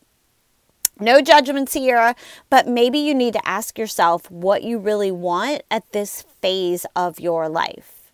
No 0.99 1.21
judgments 1.21 1.73
here, 1.73 2.15
but 2.49 2.67
maybe 2.67 2.97
you 2.97 3.13
need 3.13 3.33
to 3.33 3.47
ask 3.47 3.77
yourself 3.77 4.31
what 4.31 4.63
you 4.63 4.79
really 4.79 5.11
want 5.11 5.61
at 5.69 5.91
this 5.91 6.23
phase 6.41 6.87
of 6.95 7.19
your 7.19 7.47
life. 7.47 8.11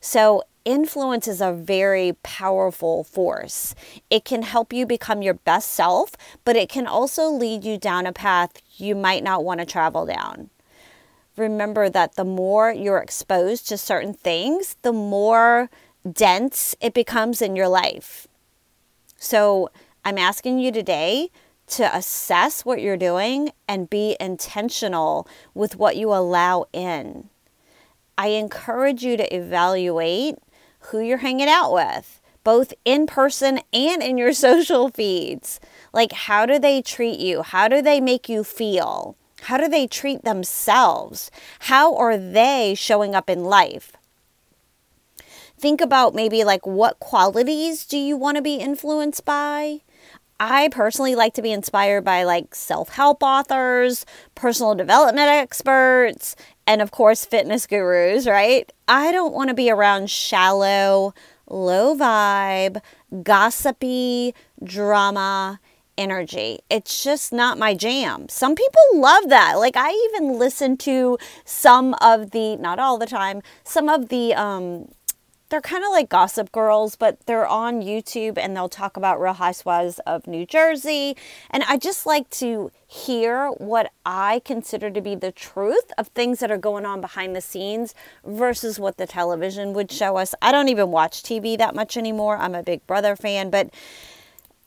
So, 0.00 0.42
influence 0.68 1.26
is 1.26 1.40
a 1.40 1.50
very 1.50 2.12
powerful 2.22 3.02
force. 3.02 3.74
It 4.10 4.26
can 4.26 4.42
help 4.42 4.70
you 4.70 4.84
become 4.84 5.22
your 5.22 5.34
best 5.34 5.72
self, 5.72 6.12
but 6.44 6.56
it 6.56 6.68
can 6.68 6.86
also 6.86 7.28
lead 7.28 7.64
you 7.64 7.78
down 7.78 8.04
a 8.04 8.12
path 8.12 8.60
you 8.76 8.94
might 8.94 9.24
not 9.24 9.44
want 9.44 9.60
to 9.60 9.66
travel 9.66 10.04
down. 10.04 10.50
Remember 11.38 11.88
that 11.88 12.16
the 12.16 12.24
more 12.24 12.70
you're 12.70 12.98
exposed 12.98 13.66
to 13.68 13.78
certain 13.78 14.12
things, 14.12 14.76
the 14.82 14.92
more 14.92 15.70
dense 16.10 16.74
it 16.82 16.92
becomes 16.92 17.40
in 17.40 17.56
your 17.56 17.68
life. 17.68 18.28
So, 19.16 19.70
I'm 20.04 20.18
asking 20.18 20.58
you 20.58 20.70
today 20.70 21.30
to 21.68 21.96
assess 21.96 22.64
what 22.64 22.80
you're 22.80 22.96
doing 22.96 23.52
and 23.66 23.90
be 23.90 24.16
intentional 24.20 25.26
with 25.54 25.76
what 25.76 25.96
you 25.96 26.12
allow 26.12 26.66
in. 26.72 27.30
I 28.16 28.28
encourage 28.28 29.02
you 29.02 29.16
to 29.16 29.34
evaluate 29.34 30.36
who 30.88 31.00
you're 31.00 31.18
hanging 31.18 31.48
out 31.48 31.72
with, 31.72 32.20
both 32.44 32.72
in 32.84 33.06
person 33.06 33.60
and 33.72 34.02
in 34.02 34.18
your 34.18 34.32
social 34.46 34.88
feeds. 34.88 35.60
Like, 35.92 36.12
how 36.12 36.46
do 36.46 36.58
they 36.58 36.82
treat 36.82 37.18
you? 37.18 37.42
How 37.42 37.68
do 37.68 37.82
they 37.82 38.00
make 38.00 38.28
you 38.28 38.44
feel? 38.44 39.16
How 39.42 39.56
do 39.56 39.68
they 39.68 39.86
treat 39.86 40.24
themselves? 40.24 41.30
How 41.60 41.94
are 41.96 42.16
they 42.16 42.74
showing 42.76 43.14
up 43.14 43.30
in 43.30 43.44
life? 43.44 43.92
Think 45.58 45.80
about 45.80 46.14
maybe 46.14 46.44
like 46.44 46.66
what 46.66 47.00
qualities 47.00 47.84
do 47.84 47.98
you 47.98 48.16
want 48.16 48.36
to 48.36 48.42
be 48.42 48.56
influenced 48.56 49.24
by? 49.24 49.80
I 50.40 50.68
personally 50.68 51.14
like 51.14 51.34
to 51.34 51.42
be 51.42 51.52
inspired 51.52 52.04
by 52.04 52.22
like 52.24 52.54
self 52.54 52.90
help 52.90 53.22
authors, 53.22 54.06
personal 54.34 54.74
development 54.74 55.28
experts, 55.28 56.36
and 56.66 56.80
of 56.80 56.90
course, 56.90 57.24
fitness 57.24 57.66
gurus, 57.66 58.26
right? 58.26 58.70
I 58.86 59.10
don't 59.10 59.34
want 59.34 59.48
to 59.48 59.54
be 59.54 59.70
around 59.70 60.10
shallow, 60.10 61.12
low 61.48 61.96
vibe, 61.96 62.80
gossipy 63.22 64.34
drama 64.62 65.60
energy. 65.96 66.60
It's 66.70 67.02
just 67.02 67.32
not 67.32 67.58
my 67.58 67.74
jam. 67.74 68.28
Some 68.28 68.54
people 68.54 68.82
love 68.94 69.28
that. 69.28 69.54
Like 69.54 69.76
I 69.76 69.90
even 70.10 70.38
listen 70.38 70.76
to 70.78 71.18
some 71.44 71.94
of 72.00 72.30
the 72.30 72.56
not 72.56 72.78
all 72.78 72.96
the 72.96 73.06
time, 73.06 73.42
some 73.64 73.88
of 73.88 74.08
the 74.08 74.34
um 74.34 74.88
they're 75.48 75.60
kind 75.60 75.84
of 75.84 75.90
like 75.90 76.08
gossip 76.08 76.52
girls, 76.52 76.96
but 76.96 77.24
they're 77.26 77.46
on 77.46 77.80
YouTube 77.80 78.36
and 78.36 78.54
they'll 78.54 78.68
talk 78.68 78.96
about 78.96 79.20
Real 79.20 79.32
Housewives 79.32 79.98
of 80.00 80.26
New 80.26 80.44
Jersey. 80.44 81.16
And 81.50 81.62
I 81.66 81.78
just 81.78 82.04
like 82.04 82.28
to 82.30 82.70
hear 82.86 83.48
what 83.52 83.92
I 84.04 84.42
consider 84.44 84.90
to 84.90 85.00
be 85.00 85.14
the 85.14 85.32
truth 85.32 85.90
of 85.96 86.08
things 86.08 86.40
that 86.40 86.50
are 86.50 86.58
going 86.58 86.84
on 86.84 87.00
behind 87.00 87.34
the 87.34 87.40
scenes 87.40 87.94
versus 88.26 88.78
what 88.78 88.98
the 88.98 89.06
television 89.06 89.72
would 89.72 89.90
show 89.90 90.16
us. 90.16 90.34
I 90.42 90.52
don't 90.52 90.68
even 90.68 90.90
watch 90.90 91.22
TV 91.22 91.56
that 91.56 91.74
much 91.74 91.96
anymore. 91.96 92.36
I'm 92.36 92.54
a 92.54 92.62
big 92.62 92.86
brother 92.86 93.16
fan, 93.16 93.48
but 93.48 93.70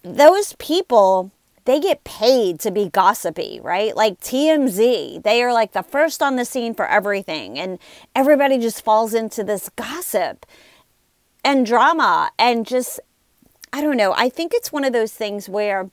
those 0.04 0.54
people 0.54 1.32
they 1.66 1.80
get 1.80 2.04
paid 2.04 2.60
to 2.60 2.72
be 2.72 2.90
gossipy, 2.90 3.60
right? 3.62 3.96
Like 3.96 4.20
TMZ, 4.20 5.22
they 5.22 5.44
are 5.44 5.54
like 5.54 5.74
the 5.74 5.84
first 5.84 6.24
on 6.24 6.36
the 6.36 6.44
scene 6.44 6.74
for 6.74 6.88
everything, 6.88 7.60
and 7.60 7.78
everybody 8.16 8.58
just 8.58 8.84
falls 8.84 9.14
into 9.14 9.44
this 9.44 9.70
gossip 9.70 10.48
and 11.44 11.66
drama 11.66 12.32
and 12.38 12.66
just, 12.66 13.00
I 13.74 13.82
don't 13.82 13.98
know. 13.98 14.14
I 14.16 14.30
think 14.30 14.54
it's 14.54 14.72
one 14.72 14.84
of 14.84 14.94
those 14.94 15.14
things 15.14 15.50
where 15.50 15.90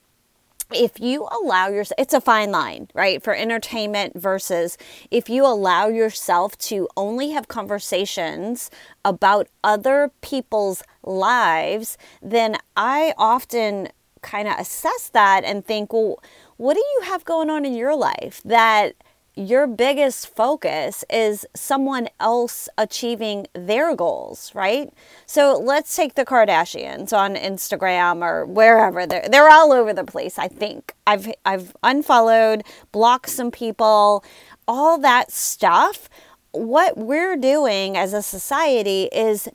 if 0.72 1.00
you 1.00 1.26
allow 1.32 1.68
yourself, 1.68 1.98
it's 1.98 2.12
a 2.12 2.20
fine 2.20 2.50
line, 2.50 2.88
right? 2.92 3.22
For 3.22 3.34
entertainment 3.34 4.14
versus 4.20 4.76
if 5.10 5.28
you 5.28 5.46
allow 5.46 5.88
yourself 5.88 6.58
to 6.58 6.88
only 6.96 7.30
have 7.30 7.48
conversations 7.48 8.70
about 9.04 9.48
other 9.64 10.10
people's 10.20 10.82
lives, 11.02 11.96
then 12.20 12.58
I 12.76 13.14
often 13.16 13.88
kind 14.20 14.48
of 14.48 14.58
assess 14.58 15.08
that 15.10 15.44
and 15.44 15.64
think, 15.64 15.92
well, 15.92 16.22
what 16.56 16.74
do 16.74 16.80
you 16.80 17.02
have 17.04 17.24
going 17.24 17.48
on 17.48 17.64
in 17.64 17.74
your 17.74 17.96
life 17.96 18.42
that 18.44 18.94
your 19.38 19.68
biggest 19.68 20.34
focus 20.34 21.04
is 21.08 21.46
someone 21.54 22.08
else 22.18 22.68
achieving 22.76 23.46
their 23.52 23.94
goals, 23.94 24.52
right? 24.52 24.92
So 25.26 25.56
let's 25.56 25.94
take 25.94 26.16
the 26.16 26.24
Kardashians 26.24 27.16
on 27.16 27.36
Instagram 27.36 28.22
or 28.22 28.44
wherever. 28.44 29.06
They're, 29.06 29.28
they're 29.28 29.48
all 29.48 29.72
over 29.72 29.92
the 29.92 30.02
place, 30.02 30.40
I 30.40 30.48
think. 30.48 30.92
I've, 31.06 31.32
I've 31.44 31.76
unfollowed, 31.84 32.64
blocked 32.90 33.30
some 33.30 33.52
people, 33.52 34.24
all 34.66 34.98
that 34.98 35.30
stuff. 35.30 36.10
What 36.50 36.98
we're 36.98 37.36
doing 37.36 37.96
as 37.96 38.12
a 38.12 38.22
society 38.22 39.04
is 39.12 39.48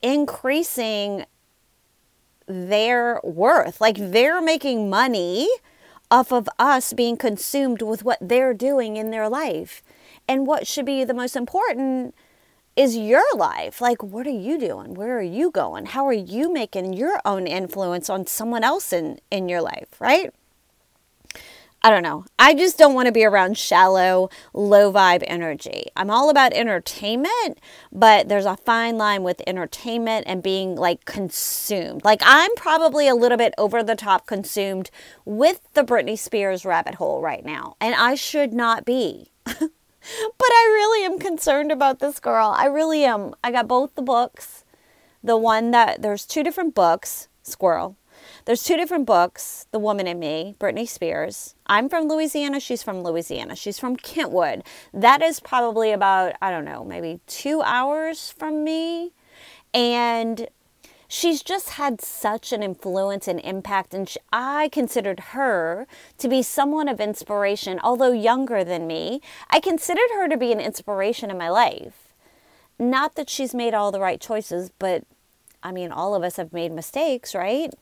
increasing 0.00 1.24
their 2.46 3.20
worth. 3.24 3.80
Like 3.80 3.96
they're 3.98 4.40
making 4.40 4.88
money 4.88 5.48
off 6.14 6.32
of 6.32 6.48
us 6.60 6.92
being 6.92 7.16
consumed 7.16 7.82
with 7.82 8.04
what 8.04 8.18
they're 8.20 8.54
doing 8.54 8.96
in 8.96 9.10
their 9.10 9.28
life. 9.28 9.82
And 10.28 10.46
what 10.46 10.64
should 10.64 10.86
be 10.86 11.02
the 11.02 11.12
most 11.12 11.34
important 11.34 12.14
is 12.76 12.96
your 12.96 13.24
life. 13.34 13.80
Like, 13.80 14.00
what 14.00 14.24
are 14.24 14.30
you 14.30 14.56
doing? 14.56 14.94
Where 14.94 15.18
are 15.18 15.22
you 15.40 15.50
going? 15.50 15.86
How 15.86 16.06
are 16.06 16.12
you 16.12 16.52
making 16.52 16.92
your 16.92 17.20
own 17.24 17.48
influence 17.48 18.08
on 18.08 18.28
someone 18.28 18.62
else 18.62 18.92
in, 18.92 19.18
in 19.32 19.48
your 19.48 19.60
life, 19.60 19.88
right? 19.98 20.32
I 21.84 21.90
don't 21.90 22.02
know. 22.02 22.24
I 22.38 22.54
just 22.54 22.78
don't 22.78 22.94
want 22.94 23.08
to 23.08 23.12
be 23.12 23.26
around 23.26 23.58
shallow, 23.58 24.30
low 24.54 24.90
vibe 24.90 25.22
energy. 25.26 25.84
I'm 25.94 26.08
all 26.08 26.30
about 26.30 26.54
entertainment, 26.54 27.60
but 27.92 28.26
there's 28.26 28.46
a 28.46 28.56
fine 28.56 28.96
line 28.96 29.22
with 29.22 29.42
entertainment 29.46 30.24
and 30.26 30.42
being 30.42 30.76
like 30.76 31.04
consumed. 31.04 32.02
Like 32.02 32.22
I'm 32.24 32.54
probably 32.54 33.06
a 33.06 33.14
little 33.14 33.36
bit 33.36 33.52
over 33.58 33.82
the 33.82 33.96
top 33.96 34.26
consumed 34.26 34.90
with 35.26 35.60
the 35.74 35.84
Britney 35.84 36.18
Spears 36.18 36.64
rabbit 36.64 36.94
hole 36.94 37.20
right 37.20 37.44
now, 37.44 37.76
and 37.82 37.94
I 37.94 38.14
should 38.14 38.54
not 38.54 38.86
be. 38.86 39.30
but 39.44 39.60
I 39.60 40.70
really 40.72 41.04
am 41.04 41.18
concerned 41.18 41.70
about 41.70 41.98
this 41.98 42.18
girl. 42.18 42.54
I 42.56 42.64
really 42.64 43.04
am. 43.04 43.34
I 43.44 43.50
got 43.50 43.68
both 43.68 43.94
the 43.94 44.00
books. 44.00 44.64
The 45.22 45.36
one 45.36 45.70
that 45.72 46.00
there's 46.00 46.24
two 46.24 46.42
different 46.42 46.74
books, 46.74 47.28
Squirrel 47.42 47.98
there's 48.44 48.62
two 48.62 48.76
different 48.76 49.06
books 49.06 49.66
The 49.70 49.78
Woman 49.78 50.06
in 50.06 50.18
Me, 50.18 50.54
Britney 50.58 50.88
Spears. 50.88 51.54
I'm 51.66 51.88
from 51.88 52.08
Louisiana. 52.08 52.60
She's 52.60 52.82
from 52.82 53.02
Louisiana. 53.02 53.56
She's 53.56 53.78
from 53.78 53.96
Kentwood. 53.96 54.62
That 54.92 55.22
is 55.22 55.40
probably 55.40 55.92
about, 55.92 56.34
I 56.42 56.50
don't 56.50 56.64
know, 56.64 56.84
maybe 56.84 57.20
two 57.26 57.62
hours 57.62 58.30
from 58.30 58.64
me. 58.64 59.12
And 59.72 60.48
she's 61.08 61.42
just 61.42 61.70
had 61.70 62.00
such 62.00 62.52
an 62.52 62.62
influence 62.62 63.28
and 63.28 63.40
impact. 63.40 63.94
And 63.94 64.08
she, 64.08 64.18
I 64.32 64.68
considered 64.68 65.20
her 65.20 65.86
to 66.18 66.28
be 66.28 66.42
someone 66.42 66.88
of 66.88 67.00
inspiration, 67.00 67.80
although 67.82 68.12
younger 68.12 68.64
than 68.64 68.86
me. 68.86 69.20
I 69.50 69.60
considered 69.60 70.10
her 70.14 70.28
to 70.28 70.36
be 70.36 70.52
an 70.52 70.60
inspiration 70.60 71.30
in 71.30 71.38
my 71.38 71.48
life. 71.48 72.12
Not 72.78 73.14
that 73.14 73.30
she's 73.30 73.54
made 73.54 73.74
all 73.74 73.92
the 73.92 74.00
right 74.00 74.20
choices, 74.20 74.70
but 74.78 75.04
I 75.62 75.72
mean, 75.72 75.90
all 75.90 76.14
of 76.14 76.22
us 76.22 76.36
have 76.36 76.52
made 76.52 76.72
mistakes, 76.72 77.34
right? 77.34 77.72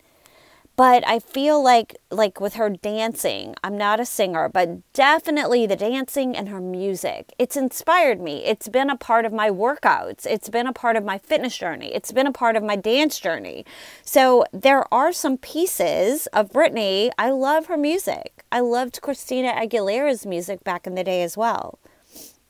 But 0.76 1.06
I 1.06 1.18
feel 1.18 1.62
like 1.62 1.96
like 2.10 2.40
with 2.40 2.54
her 2.54 2.70
dancing, 2.70 3.54
I'm 3.62 3.76
not 3.76 4.00
a 4.00 4.06
singer, 4.06 4.48
but 4.48 4.92
definitely 4.92 5.66
the 5.66 5.76
dancing 5.76 6.36
and 6.36 6.48
her 6.48 6.60
music. 6.60 7.34
It's 7.38 7.56
inspired 7.56 8.20
me. 8.20 8.44
It's 8.44 8.68
been 8.68 8.90
a 8.90 8.96
part 8.96 9.24
of 9.24 9.32
my 9.32 9.50
workouts. 9.50 10.26
It's 10.26 10.48
been 10.48 10.66
a 10.66 10.72
part 10.72 10.96
of 10.96 11.04
my 11.04 11.18
fitness 11.18 11.56
journey. 11.56 11.92
It's 11.94 12.12
been 12.12 12.26
a 12.26 12.32
part 12.32 12.56
of 12.56 12.62
my 12.62 12.76
dance 12.76 13.20
journey. 13.20 13.64
So 14.02 14.44
there 14.52 14.92
are 14.92 15.12
some 15.12 15.36
pieces 15.36 16.26
of 16.28 16.50
Britney. 16.50 17.10
I 17.18 17.30
love 17.30 17.66
her 17.66 17.76
music. 17.76 18.44
I 18.50 18.60
loved 18.60 19.00
Christina 19.02 19.52
Aguilera's 19.52 20.26
music 20.26 20.64
back 20.64 20.86
in 20.86 20.94
the 20.94 21.04
day 21.04 21.22
as 21.22 21.36
well. 21.36 21.78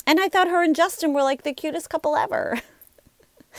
And 0.07 0.21
I 0.21 0.29
thought 0.29 0.49
her 0.49 0.63
and 0.63 0.75
Justin 0.75 1.13
were 1.13 1.23
like 1.23 1.43
the 1.43 1.53
cutest 1.53 1.91
couple 1.91 2.17
ever. 2.17 2.61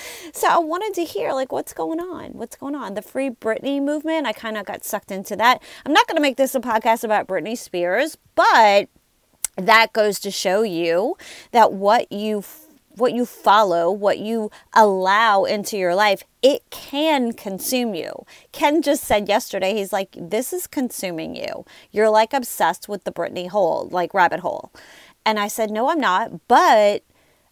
so 0.34 0.48
I 0.48 0.58
wanted 0.58 0.94
to 0.96 1.04
hear 1.04 1.32
like 1.34 1.52
what's 1.52 1.74
going 1.74 2.00
on? 2.00 2.32
What's 2.32 2.56
going 2.56 2.76
on? 2.76 2.94
The 2.94 3.02
free 3.02 3.30
Britney 3.30 3.82
movement, 3.82 4.28
I 4.28 4.34
kind 4.34 4.58
of 4.58 4.66
got 4.66 4.84
sucked 4.84 5.12
into 5.12 5.36
that. 5.38 5.62
I'm 5.86 5.94
not 5.94 6.08
going 6.08 6.18
to 6.18 6.22
make 6.22 6.38
this 6.38 6.56
a 6.56 6.60
podcast 6.60 7.04
about 7.04 7.28
Britney 7.28 7.58
Spears, 7.58 8.18
but 8.36 8.90
that 9.58 9.94
goes 9.94 10.20
to 10.22 10.32
show 10.32 10.64
you 10.64 11.16
that 11.52 11.74
what 11.74 12.12
you 12.12 12.44
what 12.96 13.14
you 13.14 13.26
follow, 13.26 13.92
what 13.92 14.20
you 14.20 14.52
allow 14.74 15.46
into 15.46 15.78
your 15.78 15.96
life, 15.96 16.24
it 16.42 16.62
can 16.70 17.34
consume 17.34 17.96
you. 17.96 18.26
Ken 18.52 18.82
just 18.82 19.04
said 19.04 19.28
yesterday, 19.28 19.74
he's 19.74 19.92
like, 19.92 20.16
this 20.16 20.54
is 20.54 20.68
consuming 20.68 21.36
you. 21.36 21.66
You're 21.92 22.10
like 22.10 22.34
obsessed 22.34 22.88
with 22.88 23.04
the 23.04 23.12
Britney 23.12 23.50
hole, 23.50 23.90
like 23.92 24.14
rabbit 24.14 24.42
hole. 24.42 24.72
And 25.26 25.40
I 25.40 25.48
said, 25.48 25.72
no, 25.72 25.90
I'm 25.90 26.00
not. 26.00 26.48
But 26.48 27.04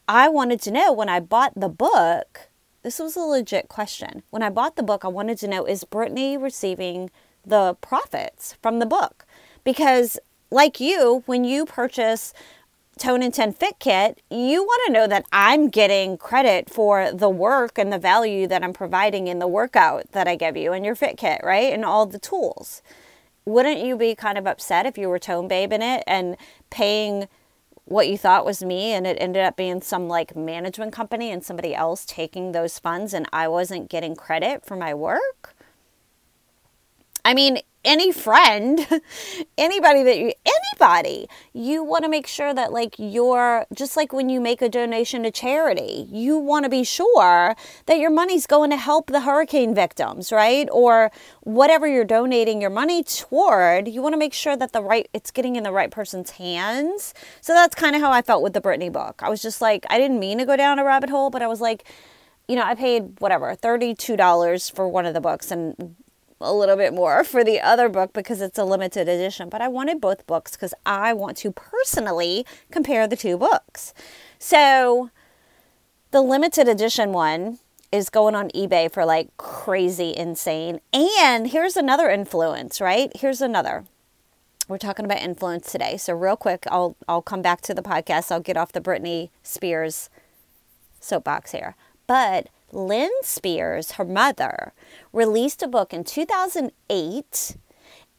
I 0.08 0.30
wanted 0.30 0.62
to 0.62 0.72
know 0.72 0.92
when 0.92 1.10
I 1.10 1.20
bought 1.20 1.54
the 1.56 1.70
book, 1.70 2.50
this 2.84 3.00
was 3.00 3.16
a 3.16 3.22
legit 3.22 3.70
question. 3.70 4.24
When 4.30 4.44
I 4.44 4.50
bought 4.50 4.76
the 4.76 4.84
book, 4.84 5.06
I 5.06 5.10
wanted 5.10 5.38
to 5.40 5.48
know 5.48 5.66
is 5.66 5.84
Britney 5.84 6.42
receiving 6.42 7.12
the 7.46 7.76
profits 7.82 8.56
from 8.62 8.80
the 8.80 8.86
book? 8.86 9.26
Because, 9.64 10.20
like 10.50 10.80
you, 10.80 11.24
when 11.26 11.44
you 11.44 11.66
purchase 11.66 12.34
Tone 12.98 13.24
and 13.24 13.34
10 13.34 13.54
Fit 13.54 13.80
Kit, 13.80 14.22
you 14.30 14.64
want 14.64 14.82
to 14.88 14.94
know 14.94 15.08
that 15.08 15.26
I'm 15.32 15.70
getting 15.70 16.18
credit 16.18 16.70
for 16.70 17.12
the 17.12 17.30
work 17.30 17.78
and 17.78 17.92
the 17.92 17.98
value 17.98 18.48
that 18.48 18.64
I'm 18.64 18.74
providing 18.74 19.28
in 19.28 19.40
the 19.40 19.48
workout 19.48 20.12
that 20.12 20.28
I 20.28 20.36
give 20.36 20.58
you 20.58 20.74
and 20.74 20.86
your 20.86 20.96
Fit 20.96 21.18
Kit, 21.18 21.42
right? 21.44 21.74
And 21.74 21.86
all 21.86 22.06
the 22.06 22.20
tools. 22.20 22.82
Wouldn't 23.46 23.80
you 23.80 23.98
be 23.98 24.14
kind 24.14 24.38
of 24.38 24.46
upset 24.46 24.86
if 24.86 24.98
you 24.98 25.10
were 25.10 25.20
Tone 25.20 25.48
Babe 25.48 25.74
in 25.74 25.82
it 25.82 26.04
and 26.06 26.38
paying 26.70 27.28
what 27.86 28.08
you 28.08 28.18
thought 28.18 28.46
was 28.46 28.64
me 28.64 28.94
and 28.94 29.06
it 29.06 29.18
ended 29.20 29.44
up 29.44 29.56
being 29.58 29.82
some 29.82 30.08
like 30.08 30.36
management 30.36 30.94
company 30.94 31.32
and 31.32 31.44
somebody 31.44 31.74
else 31.76 32.06
taking 32.06 32.52
those 32.52 32.80
funds 32.80 33.14
and 33.14 33.28
I 33.34 33.48
wasn't 33.48 33.90
getting 33.90 34.16
credit 34.16 34.66
for 34.66 34.76
my 34.76 34.94
work. 34.94 35.56
I 37.24 37.34
mean, 37.34 37.60
any 37.84 38.12
friend, 38.12 38.88
anybody 39.58 40.04
that 40.04 40.18
you, 40.18 40.34
anybody, 40.46 41.28
you 41.54 41.84
want 41.84 42.04
to 42.04 42.10
make 42.10 42.28
sure 42.28 42.54
that 42.54 42.72
like 42.72 42.96
you're 42.98 43.66
just 43.74 43.98
like 43.98 44.14
when 44.14 44.30
you 44.30 44.40
make 44.40 44.62
a 44.62 44.70
donation 44.70 45.24
to 45.24 45.32
charity, 45.32 46.08
you 46.10 46.38
want 46.38 46.64
to 46.66 46.70
be 46.70 46.84
sure 46.84 47.56
that 47.88 47.98
your 47.98 48.10
money's 48.10 48.46
going 48.46 48.70
to 48.70 48.78
help 48.78 49.08
the 49.08 49.22
hurricane 49.22 49.74
victims, 49.74 50.32
right? 50.32 50.68
Or 50.72 51.12
whatever 51.42 51.88
you're 51.88 52.06
donating 52.06 52.62
your 52.62 52.70
money 52.70 53.04
toward, 53.04 53.88
you 53.88 54.02
want 54.02 54.14
to 54.14 54.20
make 54.20 54.34
sure 54.34 54.56
that 54.56 54.74
the 54.74 54.82
right, 54.82 55.10
it's 55.14 55.32
getting 55.32 55.56
in 55.56 55.64
the 55.64 55.72
right 55.72 55.92
person's 55.92 56.32
hands. 56.32 57.14
So 57.42 57.54
that's 57.54 57.76
kind 57.76 57.96
of 57.96 58.02
how 58.02 58.12
I 58.12 58.22
felt 58.22 58.44
with 58.44 58.54
the 58.54 58.62
Britney 58.62 58.92
book. 58.92 59.22
I 59.24 59.30
was 59.30 59.42
just 59.42 59.62
like, 59.62 59.86
I 59.90 59.98
didn't 59.98 60.20
mean 60.20 60.38
to 60.38 60.46
go 60.46 60.56
down 60.56 60.80
a 60.80 60.84
rabbit 60.84 61.10
hole, 61.10 61.30
but 61.30 61.42
I 61.42 61.48
was 61.48 61.62
like, 61.62 61.86
you 62.48 62.56
know, 62.56 62.64
I 62.64 62.76
paid 62.76 63.20
whatever, 63.20 63.56
$32 63.56 64.76
for 64.76 64.88
one 64.88 65.06
of 65.06 65.14
the 65.14 65.22
books 65.22 65.52
and 65.52 65.96
a 66.42 66.54
little 66.54 66.76
bit 66.76 66.94
more 66.94 67.24
for 67.26 67.44
the 67.44 67.60
other 67.60 67.90
book 67.90 68.14
because 68.14 68.42
it's 68.42 68.58
a 68.58 68.66
limited 68.66 69.08
edition, 69.08 69.50
but 69.50 69.62
I 69.62 69.68
wanted 69.68 70.02
both 70.02 70.26
books 70.28 70.52
because 70.52 70.74
I 70.86 71.14
want 71.14 71.38
to 71.38 71.52
personally 71.52 72.46
compare 72.72 73.08
the 73.08 73.16
two 73.16 73.38
books. 73.38 73.94
So 74.40 75.10
the 76.12 76.22
limited 76.22 76.68
edition 76.68 77.14
one 77.14 77.60
is 77.92 78.10
going 78.10 78.36
on 78.36 78.50
eBay 78.52 78.92
for 78.92 79.06
like 79.06 79.36
crazy 79.38 80.16
insane. 80.16 80.80
And 80.94 81.48
here's 81.48 81.76
another 81.76 82.10
influence, 82.10 82.80
right? 82.80 83.12
Here's 83.16 83.42
another. 83.42 83.86
We're 84.68 84.78
talking 84.78 85.04
about 85.06 85.22
influence 85.22 85.72
today. 85.72 85.98
So 85.98 86.14
real 86.14 86.38
quick, 86.38 86.66
I'll 86.72 86.96
I'll 87.08 87.22
come 87.22 87.42
back 87.42 87.62
to 87.62 87.74
the 87.74 87.82
podcast. 87.82 88.32
I'll 88.32 88.40
get 88.40 88.56
off 88.56 88.72
the 88.72 88.80
Britney 88.80 89.30
Spears 89.44 90.10
soapbox 91.02 91.52
here. 91.52 91.76
But 92.08 92.48
Lynn 92.74 93.12
Spears, 93.22 93.94
her 93.94 94.06
mother, 94.06 94.74
released 95.14 95.62
a 95.62 95.68
book 95.68 95.94
in 95.94 96.04
2008 96.04 97.58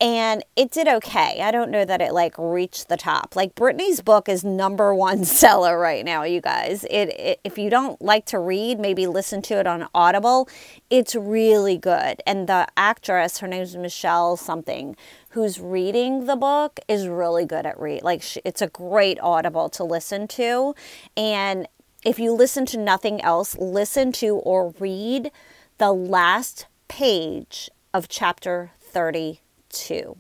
and 0.03 0.43
it 0.57 0.73
did 0.73 0.89
okay. 0.89 1.41
I 1.41 1.53
don't 1.53 1.71
know 1.71 1.85
that 1.85 2.01
it 2.01 2.13
like 2.13 2.35
reached 2.37 2.89
the 2.89 2.97
top. 2.97 3.37
Like 3.37 3.55
Britney's 3.55 4.01
book 4.01 4.29
is 4.29 4.43
number 4.43 4.93
one 4.93 5.25
seller 5.43 5.79
right 5.79 6.05
now, 6.05 6.25
you 6.25 6.41
guys. 6.41 6.83
It, 6.91 7.11
it, 7.11 7.41
if 7.45 7.57
you 7.57 7.71
don't 7.71 8.03
like 8.03 8.27
to 8.27 8.41
read, 8.41 8.81
maybe 8.81 9.07
listen 9.07 9.43
to 9.43 9.61
it 9.61 9.67
on 9.69 9.87
Audible. 9.95 10.49
It's 10.91 11.15
really 11.15 11.79
good. 11.79 12.21
And 12.27 12.49
the 12.49 12.67
actress, 12.77 13.39
her 13.39 13.47
name 13.47 13.63
is 13.63 13.77
Michelle 13.77 14.37
something, 14.37 14.97
who's 15.31 15.61
reading 15.61 16.27
the 16.27 16.37
book 16.37 16.81
is 16.89 17.07
really 17.07 17.47
good 17.47 17.65
at 17.65 17.79
read. 17.79 18.03
Like 18.03 18.23
she, 18.23 18.41
it's 18.45 18.61
a 18.61 18.69
great 18.69 19.21
Audible 19.21 19.69
to 19.71 19.85
listen 19.85 20.27
to, 20.29 20.75
and 21.17 21.69
if 22.05 22.19
you 22.19 22.33
listen 22.33 22.67
to 22.67 22.79
nothing 22.79 23.21
else, 23.21 23.57
listen 23.59 24.13
to 24.13 24.37
or 24.37 24.75
read 24.79 25.31
the 25.79 25.93
last 25.93 26.67
page 26.89 27.71
of 27.95 28.09
chapter 28.09 28.73
32. 28.81 30.17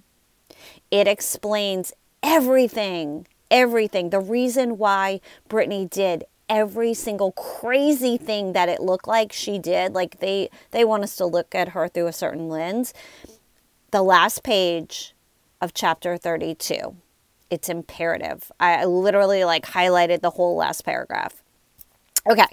It 0.90 1.08
explains 1.08 1.92
everything, 2.22 3.26
everything, 3.50 4.10
the 4.10 4.20
reason 4.20 4.78
why 4.78 5.20
Britney 5.48 5.88
did 5.88 6.24
every 6.48 6.92
single 6.94 7.32
crazy 7.32 8.16
thing 8.16 8.52
that 8.52 8.68
it 8.68 8.80
looked 8.80 9.08
like 9.08 9.32
she 9.32 9.58
did. 9.58 9.94
Like 9.94 10.20
they 10.20 10.50
they 10.70 10.84
want 10.84 11.02
us 11.02 11.16
to 11.16 11.26
look 11.26 11.54
at 11.54 11.70
her 11.70 11.88
through 11.88 12.08
a 12.08 12.12
certain 12.12 12.48
lens. 12.48 12.92
The 13.90 14.02
last 14.02 14.42
page 14.42 15.14
of 15.60 15.74
chapter 15.74 16.16
32. 16.16 16.96
It's 17.50 17.68
imperative. 17.68 18.50
I 18.60 18.84
literally 18.84 19.44
like 19.44 19.66
highlighted 19.66 20.20
the 20.20 20.30
whole 20.30 20.56
last 20.56 20.84
paragraph. 20.84 21.41
Okay, 22.24 22.46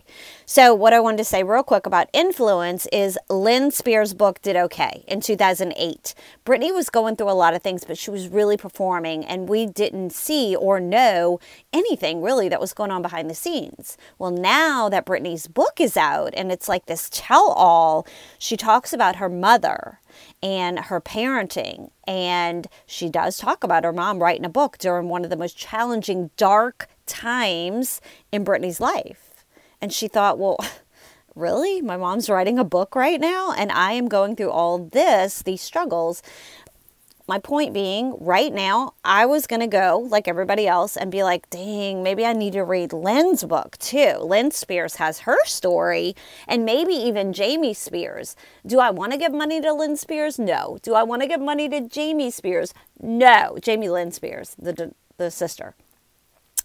so 0.47 0.73
what 0.73 0.93
I 0.93 0.99
wanted 0.99 1.17
to 1.17 1.23
say 1.23 1.43
real 1.43 1.61
quick 1.61 1.85
about 1.85 2.09
influence 2.11 2.87
is 2.91 3.19
Lynn 3.29 3.69
Spears' 3.69 4.15
book 4.15 4.41
did 4.41 4.55
okay 4.55 5.03
in 5.07 5.21
2008. 5.21 6.15
Britney 6.43 6.73
was 6.73 6.89
going 6.89 7.15
through 7.15 7.29
a 7.29 7.33
lot 7.33 7.53
of 7.53 7.61
things, 7.61 7.83
but 7.83 7.95
she 7.95 8.09
was 8.09 8.29
really 8.29 8.57
performing, 8.57 9.23
and 9.23 9.47
we 9.47 9.67
didn't 9.67 10.09
see 10.09 10.55
or 10.55 10.79
know 10.79 11.39
anything 11.71 12.23
really 12.23 12.49
that 12.49 12.59
was 12.59 12.73
going 12.73 12.89
on 12.89 13.03
behind 13.03 13.29
the 13.29 13.35
scenes. 13.35 13.95
Well, 14.17 14.31
now 14.31 14.89
that 14.89 15.05
Britney's 15.05 15.45
book 15.45 15.79
is 15.79 15.95
out 15.95 16.33
and 16.35 16.51
it's 16.51 16.67
like 16.67 16.87
this 16.87 17.07
tell 17.11 17.49
all, 17.49 18.07
she 18.39 18.57
talks 18.57 18.91
about 18.91 19.17
her 19.17 19.29
mother 19.29 19.99
and 20.41 20.79
her 20.79 20.99
parenting. 20.99 21.91
And 22.07 22.67
she 22.87 23.07
does 23.07 23.37
talk 23.37 23.63
about 23.63 23.83
her 23.83 23.93
mom 23.93 24.17
writing 24.17 24.45
a 24.45 24.49
book 24.49 24.79
during 24.79 25.09
one 25.09 25.23
of 25.23 25.29
the 25.29 25.37
most 25.37 25.55
challenging, 25.55 26.31
dark 26.37 26.89
times 27.05 28.01
in 28.31 28.43
Britney's 28.43 28.79
life. 28.79 29.28
And 29.81 29.93
she 29.93 30.07
thought, 30.07 30.37
well, 30.37 30.57
really? 31.35 31.81
My 31.81 31.97
mom's 31.97 32.29
writing 32.29 32.59
a 32.59 32.63
book 32.63 32.95
right 32.95 33.19
now, 33.19 33.53
and 33.53 33.71
I 33.71 33.93
am 33.93 34.07
going 34.07 34.35
through 34.35 34.51
all 34.51 34.77
this, 34.79 35.41
these 35.41 35.61
struggles. 35.61 36.21
My 37.29 37.37
point 37.37 37.75
being, 37.75 38.15
right 38.19 38.51
now, 38.51 38.95
I 39.05 39.27
was 39.27 39.45
going 39.45 39.59
to 39.59 39.67
go 39.67 39.99
like 40.09 40.27
everybody 40.27 40.67
else 40.67 40.97
and 40.97 41.11
be 41.11 41.21
like, 41.21 41.47
dang, 41.51 42.01
maybe 42.01 42.25
I 42.25 42.33
need 42.33 42.53
to 42.53 42.63
read 42.63 42.91
Lynn's 42.91 43.43
book 43.43 43.77
too. 43.77 44.15
Lynn 44.19 44.49
Spears 44.49 44.95
has 44.95 45.19
her 45.19 45.37
story, 45.45 46.15
and 46.47 46.65
maybe 46.65 46.93
even 46.93 47.31
Jamie 47.31 47.75
Spears. 47.75 48.35
Do 48.65 48.79
I 48.79 48.89
want 48.89 49.11
to 49.11 49.17
give 49.19 49.31
money 49.31 49.61
to 49.61 49.71
Lynn 49.71 49.95
Spears? 49.95 50.39
No. 50.39 50.79
Do 50.81 50.95
I 50.95 51.03
want 51.03 51.21
to 51.21 51.27
give 51.27 51.39
money 51.39 51.69
to 51.69 51.81
Jamie 51.81 52.31
Spears? 52.31 52.73
No. 52.99 53.59
Jamie 53.61 53.89
Lynn 53.89 54.11
Spears, 54.11 54.55
the, 54.57 54.91
the 55.17 55.29
sister. 55.29 55.75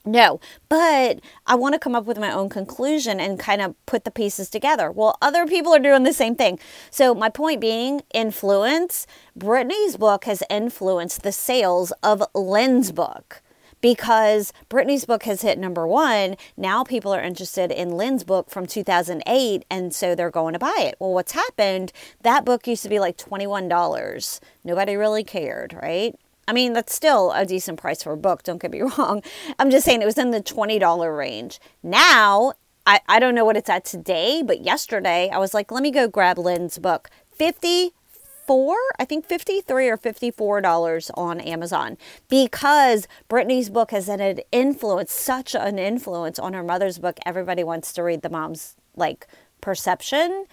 No, 0.06 0.38
but 0.68 1.20
I 1.46 1.54
want 1.54 1.72
to 1.72 1.78
come 1.78 1.94
up 1.94 2.04
with 2.04 2.18
my 2.18 2.30
own 2.30 2.50
conclusion 2.50 3.20
and 3.20 3.38
kind 3.38 3.62
of 3.62 3.74
put 3.86 4.04
the 4.04 4.10
pieces 4.10 4.50
together. 4.50 4.90
Well, 4.92 5.16
other 5.22 5.46
people 5.46 5.74
are 5.74 5.78
doing 5.78 6.02
the 6.02 6.12
same 6.12 6.36
thing. 6.36 6.58
So, 6.90 7.14
my 7.14 7.30
point 7.30 7.60
being 7.60 8.02
influence. 8.12 9.06
Britney's 9.38 9.96
book 9.96 10.24
has 10.26 10.42
influenced 10.50 11.22
the 11.22 11.32
sales 11.32 11.90
of 12.02 12.22
Lynn's 12.34 12.92
book 12.92 13.40
because 13.80 14.52
Britney's 14.70 15.06
book 15.06 15.24
has 15.24 15.42
hit 15.42 15.58
number 15.58 15.86
one. 15.86 16.36
Now 16.56 16.84
people 16.84 17.14
are 17.14 17.20
interested 17.22 17.70
in 17.70 17.96
Lynn's 17.96 18.24
book 18.24 18.50
from 18.50 18.66
2008, 18.66 19.64
and 19.70 19.94
so 19.94 20.14
they're 20.14 20.30
going 20.30 20.52
to 20.52 20.58
buy 20.58 20.76
it. 20.80 20.96
Well, 20.98 21.12
what's 21.12 21.32
happened? 21.32 21.92
That 22.22 22.44
book 22.44 22.66
used 22.66 22.82
to 22.82 22.88
be 22.88 22.98
like 22.98 23.16
$21. 23.16 24.40
Nobody 24.64 24.96
really 24.96 25.24
cared, 25.24 25.74
right? 25.74 26.14
I 26.46 26.52
mean, 26.52 26.72
that's 26.72 26.94
still 26.94 27.32
a 27.32 27.46
decent 27.46 27.80
price 27.80 28.02
for 28.02 28.12
a 28.12 28.16
book, 28.16 28.42
don't 28.42 28.60
get 28.60 28.70
me 28.70 28.82
wrong. 28.98 29.22
I'm 29.58 29.70
just 29.70 29.84
saying 29.84 30.02
it 30.02 30.06
was 30.06 30.18
in 30.18 30.30
the 30.30 30.40
$20 30.40 31.16
range. 31.16 31.60
Now, 31.82 32.54
I, 32.86 33.00
I 33.08 33.18
don't 33.18 33.34
know 33.34 33.44
what 33.44 33.56
it's 33.56 33.70
at 33.70 33.84
today, 33.84 34.42
but 34.42 34.62
yesterday 34.62 35.30
I 35.32 35.38
was 35.38 35.54
like, 35.54 35.70
let 35.70 35.82
me 35.82 35.90
go 35.90 36.06
grab 36.08 36.38
Lynn's 36.38 36.78
book. 36.78 37.08
54 37.32 38.76
I 38.98 39.04
think 39.04 39.24
53 39.26 39.88
or 39.88 39.96
54 39.96 40.60
dollars 40.60 41.10
on 41.14 41.40
Amazon 41.40 41.96
because 42.28 43.08
Britney's 43.28 43.70
book 43.70 43.90
has 43.90 44.06
had 44.06 44.20
an 44.20 44.40
influence, 44.52 45.12
such 45.12 45.54
an 45.54 45.78
influence 45.78 46.38
on 46.38 46.52
her 46.52 46.62
mother's 46.62 46.98
book. 46.98 47.18
Everybody 47.24 47.64
wants 47.64 47.92
to 47.94 48.02
read 48.02 48.22
the 48.22 48.28
mom's 48.28 48.76
like 48.94 49.26
perception 49.60 50.44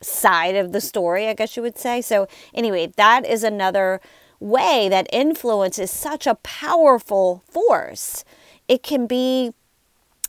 side 0.00 0.56
of 0.56 0.72
the 0.72 0.80
story, 0.80 1.28
I 1.28 1.34
guess 1.34 1.56
you 1.56 1.62
would 1.62 1.78
say. 1.78 2.00
So 2.00 2.26
anyway, 2.54 2.92
that 2.96 3.24
is 3.24 3.44
another 3.44 4.00
way 4.40 4.88
that 4.88 5.06
influence 5.12 5.78
is 5.78 5.90
such 5.90 6.26
a 6.26 6.36
powerful 6.36 7.42
force. 7.48 8.24
It 8.68 8.82
can 8.82 9.06
be 9.06 9.52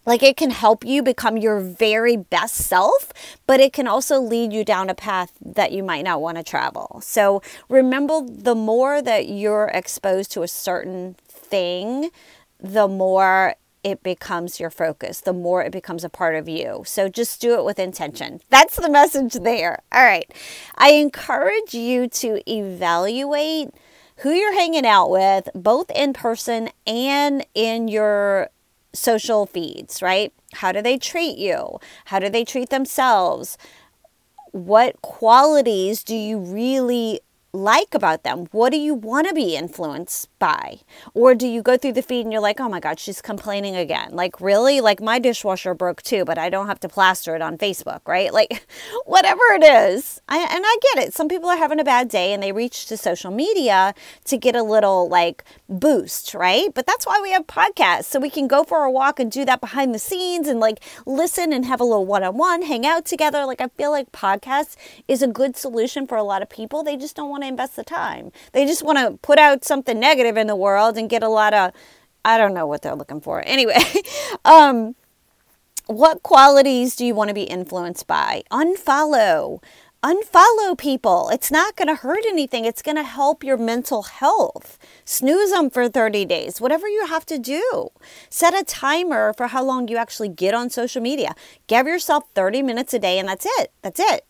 like 0.06 0.24
it 0.24 0.38
can 0.38 0.50
help 0.50 0.84
you 0.84 1.04
become 1.04 1.38
your 1.38 1.60
very 1.60 2.18
best 2.18 2.56
self, 2.56 3.14
but 3.46 3.60
it 3.60 3.74
can 3.74 3.88
also 3.88 4.20
lead 4.20 4.52
you 4.52 4.64
down 4.64 4.90
a 4.90 4.96
path 4.96 5.34
that 5.40 5.72
you 5.72 5.84
might 5.84 6.04
not 6.04 6.22
want 6.22 6.38
to 6.38 6.44
travel. 6.44 7.00
So 7.04 7.42
remember, 7.70 8.22
the 8.26 8.56
more 8.56 9.02
that 9.02 9.28
you're 9.28 9.70
exposed 9.74 10.32
to 10.32 10.42
a 10.42 10.48
certain 10.48 11.16
thing, 11.28 12.10
the 12.60 12.88
more 12.88 13.56
it 13.84 14.04
becomes 14.04 14.60
your 14.60 14.70
focus, 14.70 15.22
the 15.22 15.34
more 15.34 15.64
it 15.64 15.72
becomes 15.72 16.04
a 16.04 16.10
part 16.10 16.36
of 16.36 16.50
you. 16.50 16.84
So 16.86 17.08
just 17.08 17.40
do 17.40 17.56
it 17.56 17.64
with 17.64 17.80
intention. 17.80 18.42
That's 18.50 18.76
the 18.76 18.90
message 18.90 19.34
there. 19.34 19.84
All 19.92 20.04
right. 20.04 20.30
I 20.76 20.92
encourage 20.94 21.74
you 21.74 22.08
to 22.08 22.42
evaluate 22.52 23.70
who 24.22 24.32
you're 24.32 24.54
hanging 24.54 24.86
out 24.86 25.10
with, 25.10 25.50
both 25.56 25.90
in 25.92 26.14
person 26.14 26.70
and 26.86 27.46
in 27.56 27.88
your 27.88 28.50
social 28.94 29.46
feeds, 29.46 30.02
right? 30.02 30.34
How 30.54 30.72
do 30.72 30.82
they 30.82 30.98
treat 30.98 31.38
you? 31.38 31.80
How 32.06 32.20
do 32.20 32.30
they 32.30 32.44
treat 32.44 32.70
themselves? 32.70 33.58
What 34.52 35.02
qualities 35.02 36.04
do 36.04 36.16
you 36.16 36.40
really 36.40 37.22
like 37.52 37.94
about 37.94 38.24
them? 38.24 38.48
What 38.52 38.72
do 38.72 38.78
you 38.78 38.94
want 38.94 39.28
to 39.28 39.34
be 39.34 39.56
influenced 39.56 40.30
by? 40.38 40.80
Or 41.14 41.34
do 41.34 41.48
you 41.48 41.62
go 41.62 41.78
through 41.78 41.94
the 41.94 42.02
feed 42.02 42.22
and 42.22 42.32
you're 42.32 42.42
like, 42.42 42.60
oh 42.60 42.70
my 42.70 42.80
God, 42.80 43.00
she's 43.00 43.22
complaining 43.22 43.76
again? 43.76 44.12
Like, 44.12 44.40
really? 44.40 44.82
Like, 44.82 45.02
my 45.02 45.20
dishwasher 45.20 45.74
broke 45.74 46.02
too, 46.02 46.26
but 46.26 46.38
I 46.38 46.50
don't 46.50 46.68
have 46.68 46.80
to 46.82 46.90
plaster 46.90 47.36
it 47.36 47.42
on 47.42 47.58
Facebook, 47.58 48.02
right? 48.08 48.32
Like, 48.32 48.68
whatever 49.06 49.42
it 49.52 49.64
is. 49.64 50.22
I, 50.30 50.38
and 50.38 50.64
I 50.66 50.78
get 50.94 51.08
it. 51.08 51.14
Some 51.14 51.28
people 51.28 51.50
are 51.50 51.58
having 51.58 51.80
a 51.80 51.84
bad 51.84 52.08
day 52.08 52.34
and 52.34 52.44
they 52.44 52.52
reach 52.52 52.86
to 52.88 52.98
social 52.98 53.32
media 53.32 53.94
to 54.26 54.38
get 54.38 54.56
a 54.56 54.64
little 54.64 55.10
like 55.10 55.44
boost, 55.68 56.34
right? 56.34 56.74
But 56.74 56.86
that's 56.86 57.08
why 57.08 57.20
we 57.22 57.32
have 57.32 57.48
podcasts. 57.48 58.06
So 58.06 58.20
we 58.20 58.30
can 58.30 58.48
go 58.48 58.64
for 58.64 58.84
a 58.84 58.92
walk 58.92 59.20
and 59.20 59.32
do 59.32 59.44
that 59.46 59.60
behind 59.60 59.96
the 59.96 60.00
scenes 60.00 60.48
and 60.48 60.60
like 60.60 60.84
listen 61.06 61.52
and 61.52 61.66
have 61.66 61.82
a 61.82 61.84
little 61.84 62.06
one 62.06 62.24
on 62.24 62.38
one, 62.38 62.62
hang 62.62 62.86
out 62.86 63.06
together. 63.06 63.46
Like, 63.46 63.62
I 63.62 63.70
feel 63.70 63.92
like 63.92 64.12
podcasts 64.12 64.76
is 65.08 65.22
a 65.22 65.28
good 65.28 65.58
solution 65.58 66.06
for 66.06 66.18
a 66.18 66.24
lot 66.24 66.42
of 66.42 66.50
people. 66.50 66.84
They 66.84 66.96
just 66.96 67.16
don't 67.16 67.30
want 67.30 67.39
to 67.44 67.48
invest 67.48 67.76
the 67.76 67.84
time. 67.84 68.32
They 68.54 68.66
just 68.66 68.84
want 68.84 68.98
to 68.98 69.18
put 69.22 69.40
out 69.40 69.64
something 69.64 70.00
negative 70.00 70.38
in 70.38 70.48
the 70.48 70.56
world 70.56 70.98
and 70.98 71.10
get 71.10 71.24
a 71.24 71.30
lot 71.30 71.54
of, 71.54 71.72
I 72.26 72.38
don't 72.38 72.54
know 72.54 72.68
what 72.68 72.82
they're 72.82 72.96
looking 72.96 73.22
for. 73.22 73.44
Anyway, 73.46 73.78
um, 74.46 74.96
what 75.88 76.22
qualities 76.22 76.96
do 76.96 77.06
you 77.06 77.16
want 77.16 77.30
to 77.30 77.34
be 77.34 77.44
influenced 77.44 78.08
by? 78.08 78.44
Unfollow. 78.52 79.62
Unfollow 80.02 80.78
people. 80.78 81.30
It's 81.30 81.52
not 81.52 81.76
going 81.76 81.90
to 81.90 81.96
hurt 81.96 82.24
anything. 82.26 82.64
It's 82.64 82.82
going 82.82 82.96
to 82.96 83.04
help 83.04 83.44
your 83.44 83.58
mental 83.58 84.04
health. 84.04 84.78
Snooze 85.04 85.52
them 85.52 85.70
for 85.70 85.90
30 85.90 86.24
days, 86.24 86.62
whatever 86.62 86.88
you 86.88 87.08
have 87.08 87.26
to 87.26 87.38
do. 87.38 87.90
Set 88.30 88.54
a 88.54 88.64
timer 88.64 89.34
for 89.34 89.48
how 89.48 89.62
long 89.62 89.90
you 89.90 89.98
actually 89.98 90.30
get 90.30 90.54
on 90.54 90.70
social 90.70 91.02
media. 91.02 91.36
Give 91.68 91.86
yourself 91.86 92.24
30 92.34 92.62
minutes 92.62 92.94
a 92.94 93.00
day, 93.00 93.20
and 93.20 93.28
that's 93.28 93.46
it. 93.60 93.72
That's 93.82 94.00
it. 94.00 94.26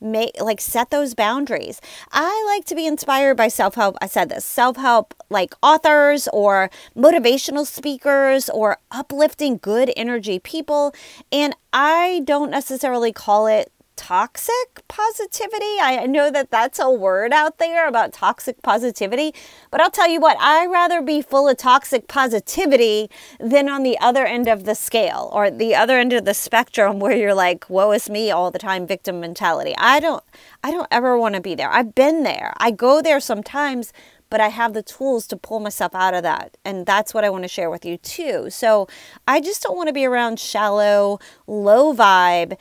Make 0.00 0.40
like 0.40 0.60
set 0.60 0.90
those 0.90 1.14
boundaries. 1.14 1.80
I 2.12 2.44
like 2.54 2.64
to 2.66 2.74
be 2.74 2.86
inspired 2.86 3.36
by 3.36 3.48
self-help. 3.48 3.96
I 4.00 4.06
said 4.06 4.28
this, 4.28 4.44
self-help 4.44 5.14
like 5.30 5.54
authors 5.62 6.28
or 6.32 6.70
motivational 6.96 7.66
speakers 7.66 8.48
or 8.48 8.78
uplifting 8.90 9.58
good 9.58 9.92
energy 9.96 10.38
people 10.38 10.94
and 11.32 11.54
I 11.72 12.22
don't 12.24 12.50
necessarily 12.50 13.12
call 13.12 13.46
it 13.46 13.72
toxic 13.98 14.86
positivity. 14.86 15.80
I 15.80 16.06
know 16.06 16.30
that 16.30 16.52
that's 16.52 16.78
a 16.78 16.88
word 16.88 17.32
out 17.32 17.58
there 17.58 17.88
about 17.88 18.12
toxic 18.12 18.62
positivity, 18.62 19.34
but 19.72 19.80
I'll 19.80 19.90
tell 19.90 20.08
you 20.08 20.20
what, 20.20 20.36
I 20.40 20.66
rather 20.66 21.02
be 21.02 21.20
full 21.20 21.48
of 21.48 21.56
toxic 21.56 22.06
positivity 22.06 23.10
than 23.40 23.68
on 23.68 23.82
the 23.82 23.98
other 23.98 24.24
end 24.24 24.46
of 24.46 24.64
the 24.64 24.76
scale 24.76 25.30
or 25.32 25.50
the 25.50 25.74
other 25.74 25.98
end 25.98 26.12
of 26.12 26.24
the 26.24 26.32
spectrum 26.32 27.00
where 27.00 27.16
you're 27.16 27.34
like, 27.34 27.68
woe 27.68 27.90
is 27.90 28.08
me 28.08 28.30
all 28.30 28.52
the 28.52 28.58
time, 28.60 28.86
victim 28.86 29.18
mentality. 29.18 29.74
I 29.76 29.98
don't 29.98 30.22
I 30.62 30.70
don't 30.70 30.88
ever 30.92 31.18
want 31.18 31.34
to 31.34 31.40
be 31.40 31.56
there. 31.56 31.70
I've 31.70 31.96
been 31.96 32.22
there. 32.22 32.54
I 32.58 32.70
go 32.70 33.02
there 33.02 33.18
sometimes, 33.18 33.92
but 34.30 34.40
I 34.40 34.48
have 34.48 34.74
the 34.74 34.82
tools 34.82 35.26
to 35.28 35.36
pull 35.36 35.60
myself 35.60 35.94
out 35.94 36.14
of 36.14 36.22
that. 36.22 36.56
And 36.64 36.86
that's 36.86 37.14
what 37.14 37.24
I 37.24 37.30
want 37.30 37.44
to 37.44 37.48
share 37.48 37.70
with 37.70 37.84
you 37.84 37.96
too. 37.96 38.50
So 38.50 38.86
I 39.26 39.40
just 39.40 39.62
don't 39.62 39.76
want 39.76 39.88
to 39.88 39.92
be 39.92 40.04
around 40.04 40.38
shallow, 40.38 41.18
low 41.46 41.94
vibe 41.94 42.58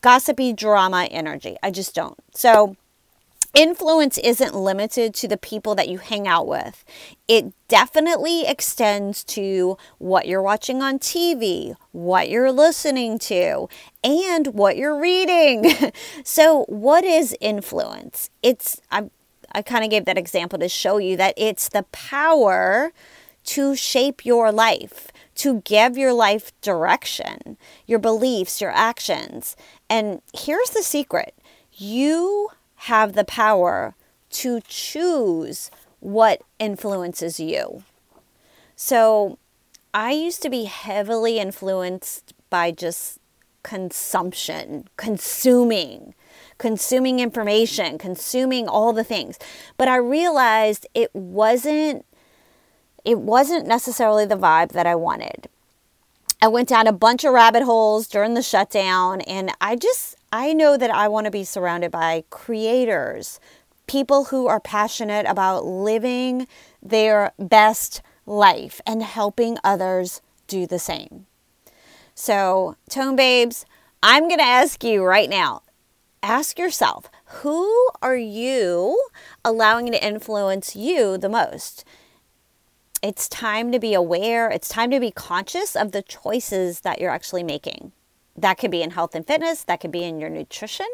gossipy 0.00 0.52
drama 0.52 1.04
energy. 1.10 1.56
I 1.62 1.70
just 1.70 1.94
don't. 1.94 2.18
So, 2.34 2.76
influence 3.54 4.18
isn't 4.18 4.54
limited 4.54 5.14
to 5.14 5.28
the 5.28 5.36
people 5.36 5.74
that 5.74 5.88
you 5.88 5.98
hang 5.98 6.28
out 6.28 6.46
with. 6.46 6.84
It 7.26 7.52
definitely 7.66 8.46
extends 8.46 9.24
to 9.24 9.76
what 9.98 10.28
you're 10.28 10.42
watching 10.42 10.82
on 10.82 10.98
TV, 10.98 11.74
what 11.92 12.28
you're 12.28 12.52
listening 12.52 13.18
to, 13.20 13.68
and 14.04 14.48
what 14.48 14.76
you're 14.76 14.98
reading. 14.98 15.72
so, 16.24 16.64
what 16.68 17.04
is 17.04 17.36
influence? 17.40 18.30
It's 18.42 18.80
I 18.90 19.10
I 19.52 19.62
kind 19.62 19.82
of 19.82 19.90
gave 19.90 20.04
that 20.04 20.18
example 20.18 20.58
to 20.58 20.68
show 20.68 20.98
you 20.98 21.16
that 21.16 21.34
it's 21.36 21.68
the 21.68 21.84
power 21.84 22.92
to 23.44 23.74
shape 23.74 24.26
your 24.26 24.52
life 24.52 25.10
to 25.38 25.60
give 25.60 25.96
your 25.96 26.12
life 26.12 26.52
direction, 26.60 27.56
your 27.86 28.00
beliefs, 28.00 28.60
your 28.60 28.72
actions. 28.72 29.56
And 29.90 30.22
here's 30.34 30.70
the 30.70 30.82
secret 30.82 31.34
you 31.72 32.50
have 32.76 33.14
the 33.14 33.24
power 33.24 33.94
to 34.30 34.60
choose 34.68 35.70
what 36.00 36.42
influences 36.58 37.40
you. 37.40 37.82
So 38.76 39.38
I 39.94 40.12
used 40.12 40.42
to 40.42 40.50
be 40.50 40.64
heavily 40.64 41.38
influenced 41.38 42.34
by 42.50 42.70
just 42.70 43.18
consumption, 43.62 44.88
consuming, 44.96 46.14
consuming 46.58 47.20
information, 47.20 47.98
consuming 47.98 48.68
all 48.68 48.92
the 48.92 49.04
things. 49.04 49.38
But 49.76 49.88
I 49.88 49.96
realized 49.96 50.86
it 50.94 51.14
wasn't 51.14 52.04
it 53.04 53.18
wasn't 53.18 53.66
necessarily 53.66 54.26
the 54.26 54.36
vibe 54.36 54.72
that 54.72 54.86
I 54.86 54.94
wanted. 54.94 55.48
I 56.40 56.46
went 56.46 56.68
down 56.68 56.86
a 56.86 56.92
bunch 56.92 57.24
of 57.24 57.32
rabbit 57.32 57.64
holes 57.64 58.06
during 58.06 58.34
the 58.34 58.42
shutdown, 58.42 59.22
and 59.22 59.50
I 59.60 59.74
just, 59.74 60.14
I 60.32 60.52
know 60.52 60.76
that 60.76 60.90
I 60.90 61.08
want 61.08 61.24
to 61.24 61.32
be 61.32 61.42
surrounded 61.42 61.90
by 61.90 62.22
creators, 62.30 63.40
people 63.88 64.26
who 64.26 64.46
are 64.46 64.60
passionate 64.60 65.26
about 65.26 65.64
living 65.64 66.46
their 66.80 67.32
best 67.40 68.02
life 68.24 68.80
and 68.86 69.02
helping 69.02 69.58
others 69.64 70.22
do 70.46 70.64
the 70.64 70.78
same. 70.78 71.26
So, 72.14 72.76
Tone 72.88 73.16
Babes, 73.16 73.66
I'm 74.00 74.28
going 74.28 74.38
to 74.38 74.44
ask 74.44 74.84
you 74.84 75.02
right 75.02 75.28
now 75.28 75.62
ask 76.22 76.58
yourself, 76.58 77.10
who 77.42 77.88
are 78.02 78.16
you 78.16 79.00
allowing 79.44 79.90
to 79.92 80.04
influence 80.04 80.74
you 80.74 81.16
the 81.16 81.28
most? 81.28 81.84
It's 83.02 83.28
time 83.28 83.72
to 83.72 83.78
be 83.78 83.94
aware, 83.94 84.50
it's 84.50 84.68
time 84.68 84.90
to 84.90 85.00
be 85.00 85.10
conscious 85.10 85.76
of 85.76 85.92
the 85.92 86.02
choices 86.02 86.80
that 86.80 87.00
you're 87.00 87.10
actually 87.10 87.42
making. 87.42 87.92
That 88.36 88.58
could 88.58 88.70
be 88.70 88.82
in 88.82 88.92
health 88.92 89.14
and 89.14 89.26
fitness, 89.26 89.64
that 89.64 89.80
could 89.80 89.90
be 89.90 90.04
in 90.04 90.20
your 90.20 90.30
nutrition, 90.30 90.88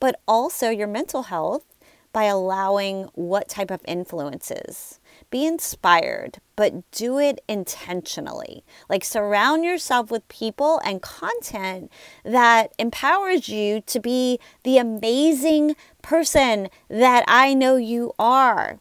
but 0.00 0.20
also 0.26 0.70
your 0.70 0.86
mental 0.86 1.24
health 1.24 1.64
by 2.12 2.24
allowing 2.24 3.04
what 3.14 3.48
type 3.48 3.70
of 3.70 3.82
influences. 3.86 4.98
Be 5.30 5.46
inspired, 5.46 6.38
but 6.56 6.90
do 6.90 7.18
it 7.18 7.40
intentionally. 7.48 8.64
Like 8.88 9.04
surround 9.04 9.64
yourself 9.64 10.10
with 10.10 10.26
people 10.28 10.80
and 10.84 11.02
content 11.02 11.92
that 12.24 12.72
empowers 12.78 13.48
you 13.48 13.82
to 13.82 14.00
be 14.00 14.38
the 14.62 14.78
amazing 14.78 15.76
person 16.02 16.68
that 16.88 17.24
I 17.28 17.52
know 17.54 17.76
you 17.76 18.12
are. 18.18 18.80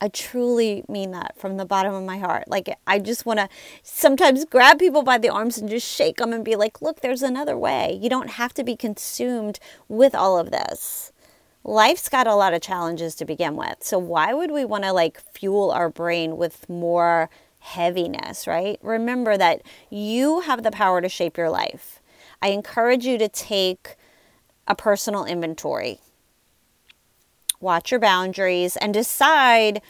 I 0.00 0.08
truly 0.08 0.84
mean 0.88 1.10
that 1.10 1.36
from 1.36 1.56
the 1.56 1.64
bottom 1.64 1.92
of 1.92 2.04
my 2.04 2.18
heart. 2.18 2.48
Like, 2.48 2.68
I 2.86 2.98
just 2.98 3.26
want 3.26 3.40
to 3.40 3.48
sometimes 3.82 4.44
grab 4.44 4.78
people 4.78 5.02
by 5.02 5.18
the 5.18 5.28
arms 5.28 5.58
and 5.58 5.68
just 5.68 5.86
shake 5.86 6.18
them 6.18 6.32
and 6.32 6.44
be 6.44 6.56
like, 6.56 6.80
look, 6.80 7.00
there's 7.00 7.22
another 7.22 7.58
way. 7.58 7.98
You 8.00 8.08
don't 8.08 8.30
have 8.30 8.54
to 8.54 8.64
be 8.64 8.76
consumed 8.76 9.58
with 9.88 10.14
all 10.14 10.38
of 10.38 10.50
this. 10.50 11.12
Life's 11.64 12.08
got 12.08 12.26
a 12.26 12.36
lot 12.36 12.54
of 12.54 12.62
challenges 12.62 13.14
to 13.16 13.24
begin 13.24 13.56
with. 13.56 13.78
So, 13.80 13.98
why 13.98 14.32
would 14.32 14.52
we 14.52 14.64
want 14.64 14.84
to 14.84 14.92
like 14.92 15.20
fuel 15.20 15.70
our 15.70 15.90
brain 15.90 16.36
with 16.36 16.68
more 16.68 17.28
heaviness, 17.58 18.46
right? 18.46 18.78
Remember 18.82 19.36
that 19.36 19.62
you 19.90 20.40
have 20.40 20.62
the 20.62 20.70
power 20.70 21.00
to 21.00 21.08
shape 21.08 21.36
your 21.36 21.50
life. 21.50 22.00
I 22.40 22.48
encourage 22.48 23.04
you 23.04 23.18
to 23.18 23.28
take 23.28 23.96
a 24.68 24.74
personal 24.74 25.24
inventory 25.24 26.00
watch 27.60 27.90
your 27.90 28.00
boundaries, 28.00 28.76
and 28.76 28.94
decide 28.94 29.80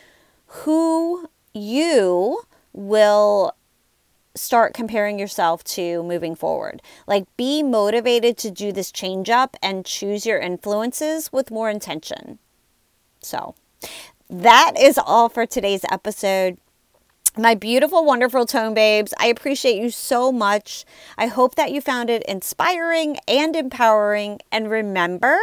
who 0.47 1.29
you 1.55 2.43
will 2.73 3.55
start 4.35 4.73
comparing 4.73 5.19
yourself 5.19 5.65
to 5.65 6.03
moving 6.03 6.35
forward. 6.35 6.81
Like, 7.07 7.25
be 7.37 7.63
motivated 7.63 8.37
to 8.39 8.51
do 8.51 8.73
this 8.73 8.93
change 8.93 9.29
up 9.29 9.57
and 9.63 9.85
choose 9.85 10.25
your 10.25 10.39
influences 10.39 11.33
with 11.33 11.51
more 11.51 11.69
intention. 11.69 12.39
So, 13.21 13.55
that 14.31 14.75
is 14.79 14.99
all 14.99 15.29
for 15.29 15.47
today's 15.47 15.85
episode 15.91 16.59
my 17.39 17.55
beautiful, 17.55 18.05
wonderful 18.05 18.47
tone 18.47 18.75
babes, 18.75 19.15
I 19.19 19.27
appreciate 19.27 19.81
you 19.81 19.91
so 19.91 20.33
much. 20.33 20.85
I 21.17 21.27
hope 21.27 21.55
that 21.55 21.71
you 21.71 21.81
found 21.81 22.11
it 22.11 22.23
inspiring 22.25 23.19
and 23.29 23.55
empowering. 23.55 24.41
And 24.51 24.71
remember, 24.71 25.39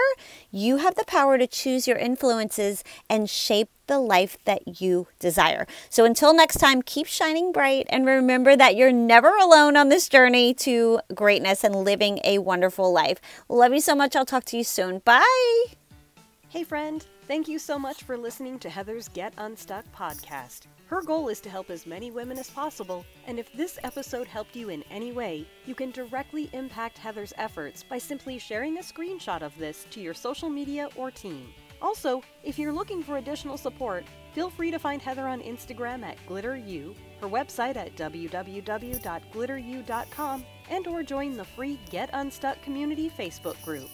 you 0.51 0.77
have 0.77 0.95
the 0.95 1.05
power 1.05 1.38
to 1.38 1.47
choose 1.47 1.88
your 1.88 1.97
influences 1.97 2.84
and 3.10 3.29
shape 3.29 3.69
the 3.88 3.99
life 3.99 4.38
that 4.45 4.81
you 4.81 5.08
desire. 5.19 5.67
So 5.89 6.05
until 6.05 6.34
next 6.34 6.58
time, 6.58 6.81
keep 6.81 7.08
shining 7.08 7.51
bright 7.51 7.86
and 7.89 8.05
remember 8.05 8.55
that 8.55 8.75
you're 8.75 8.91
never 8.91 9.36
alone 9.38 9.77
on 9.77 9.89
this 9.89 10.10
journey 10.10 10.53
to 10.55 10.99
greatness 11.13 11.63
and 11.63 11.75
living 11.75 12.19
a 12.23 12.39
wonderful 12.39 12.91
life. 12.91 13.21
Love 13.47 13.73
you 13.73 13.81
so 13.81 13.95
much. 13.95 14.15
I'll 14.15 14.25
talk 14.25 14.45
to 14.45 14.58
you 14.58 14.63
soon. 14.63 14.99
Bye. 14.99 15.65
Hey, 16.49 16.63
friend. 16.63 17.05
Thank 17.27 17.47
you 17.47 17.57
so 17.57 17.79
much 17.79 18.03
for 18.03 18.19
listening 18.19 18.59
to 18.59 18.69
Heather's 18.69 19.07
Get 19.07 19.33
Unstuck 19.39 19.83
podcast. 19.97 20.67
Her 20.85 21.01
goal 21.01 21.29
is 21.29 21.39
to 21.39 21.49
help 21.49 21.71
as 21.71 21.88
many 21.88 22.11
women 22.11 22.38
as 22.38 22.51
possible, 22.51 23.03
and 23.25 23.39
if 23.39 23.51
this 23.53 23.79
episode 23.83 24.27
helped 24.27 24.55
you 24.55 24.69
in 24.69 24.83
any 24.91 25.11
way, 25.11 25.47
you 25.65 25.73
can 25.73 25.89
directly 25.89 26.51
impact 26.53 26.99
Heather's 26.99 27.33
efforts 27.38 27.81
by 27.81 27.97
simply 27.97 28.38
sharing 28.38 28.77
a 28.77 28.81
screenshot 28.81 29.41
of 29.41 29.57
this 29.57 29.88
to 29.89 29.99
your 29.99 30.13
social 30.13 30.51
media 30.51 30.88
or 30.95 31.09
team. 31.09 31.47
Also, 31.81 32.21
if 32.43 32.59
you're 32.59 32.71
looking 32.71 33.01
for 33.01 33.17
additional 33.17 33.57
support, 33.57 34.05
feel 34.33 34.51
free 34.51 34.69
to 34.69 34.77
find 34.77 35.01
Heather 35.01 35.27
on 35.27 35.41
Instagram 35.41 36.03
at 36.03 36.23
GlitterU, 36.27 36.93
her 37.21 37.27
website 37.27 37.75
at 37.75 37.95
www.glitteru.com, 37.95 40.45
and 40.69 40.88
or 40.88 41.01
join 41.01 41.35
the 41.35 41.43
free 41.43 41.79
Get 41.89 42.11
Unstuck 42.13 42.61
community 42.61 43.09
Facebook 43.09 43.59
group. 43.65 43.89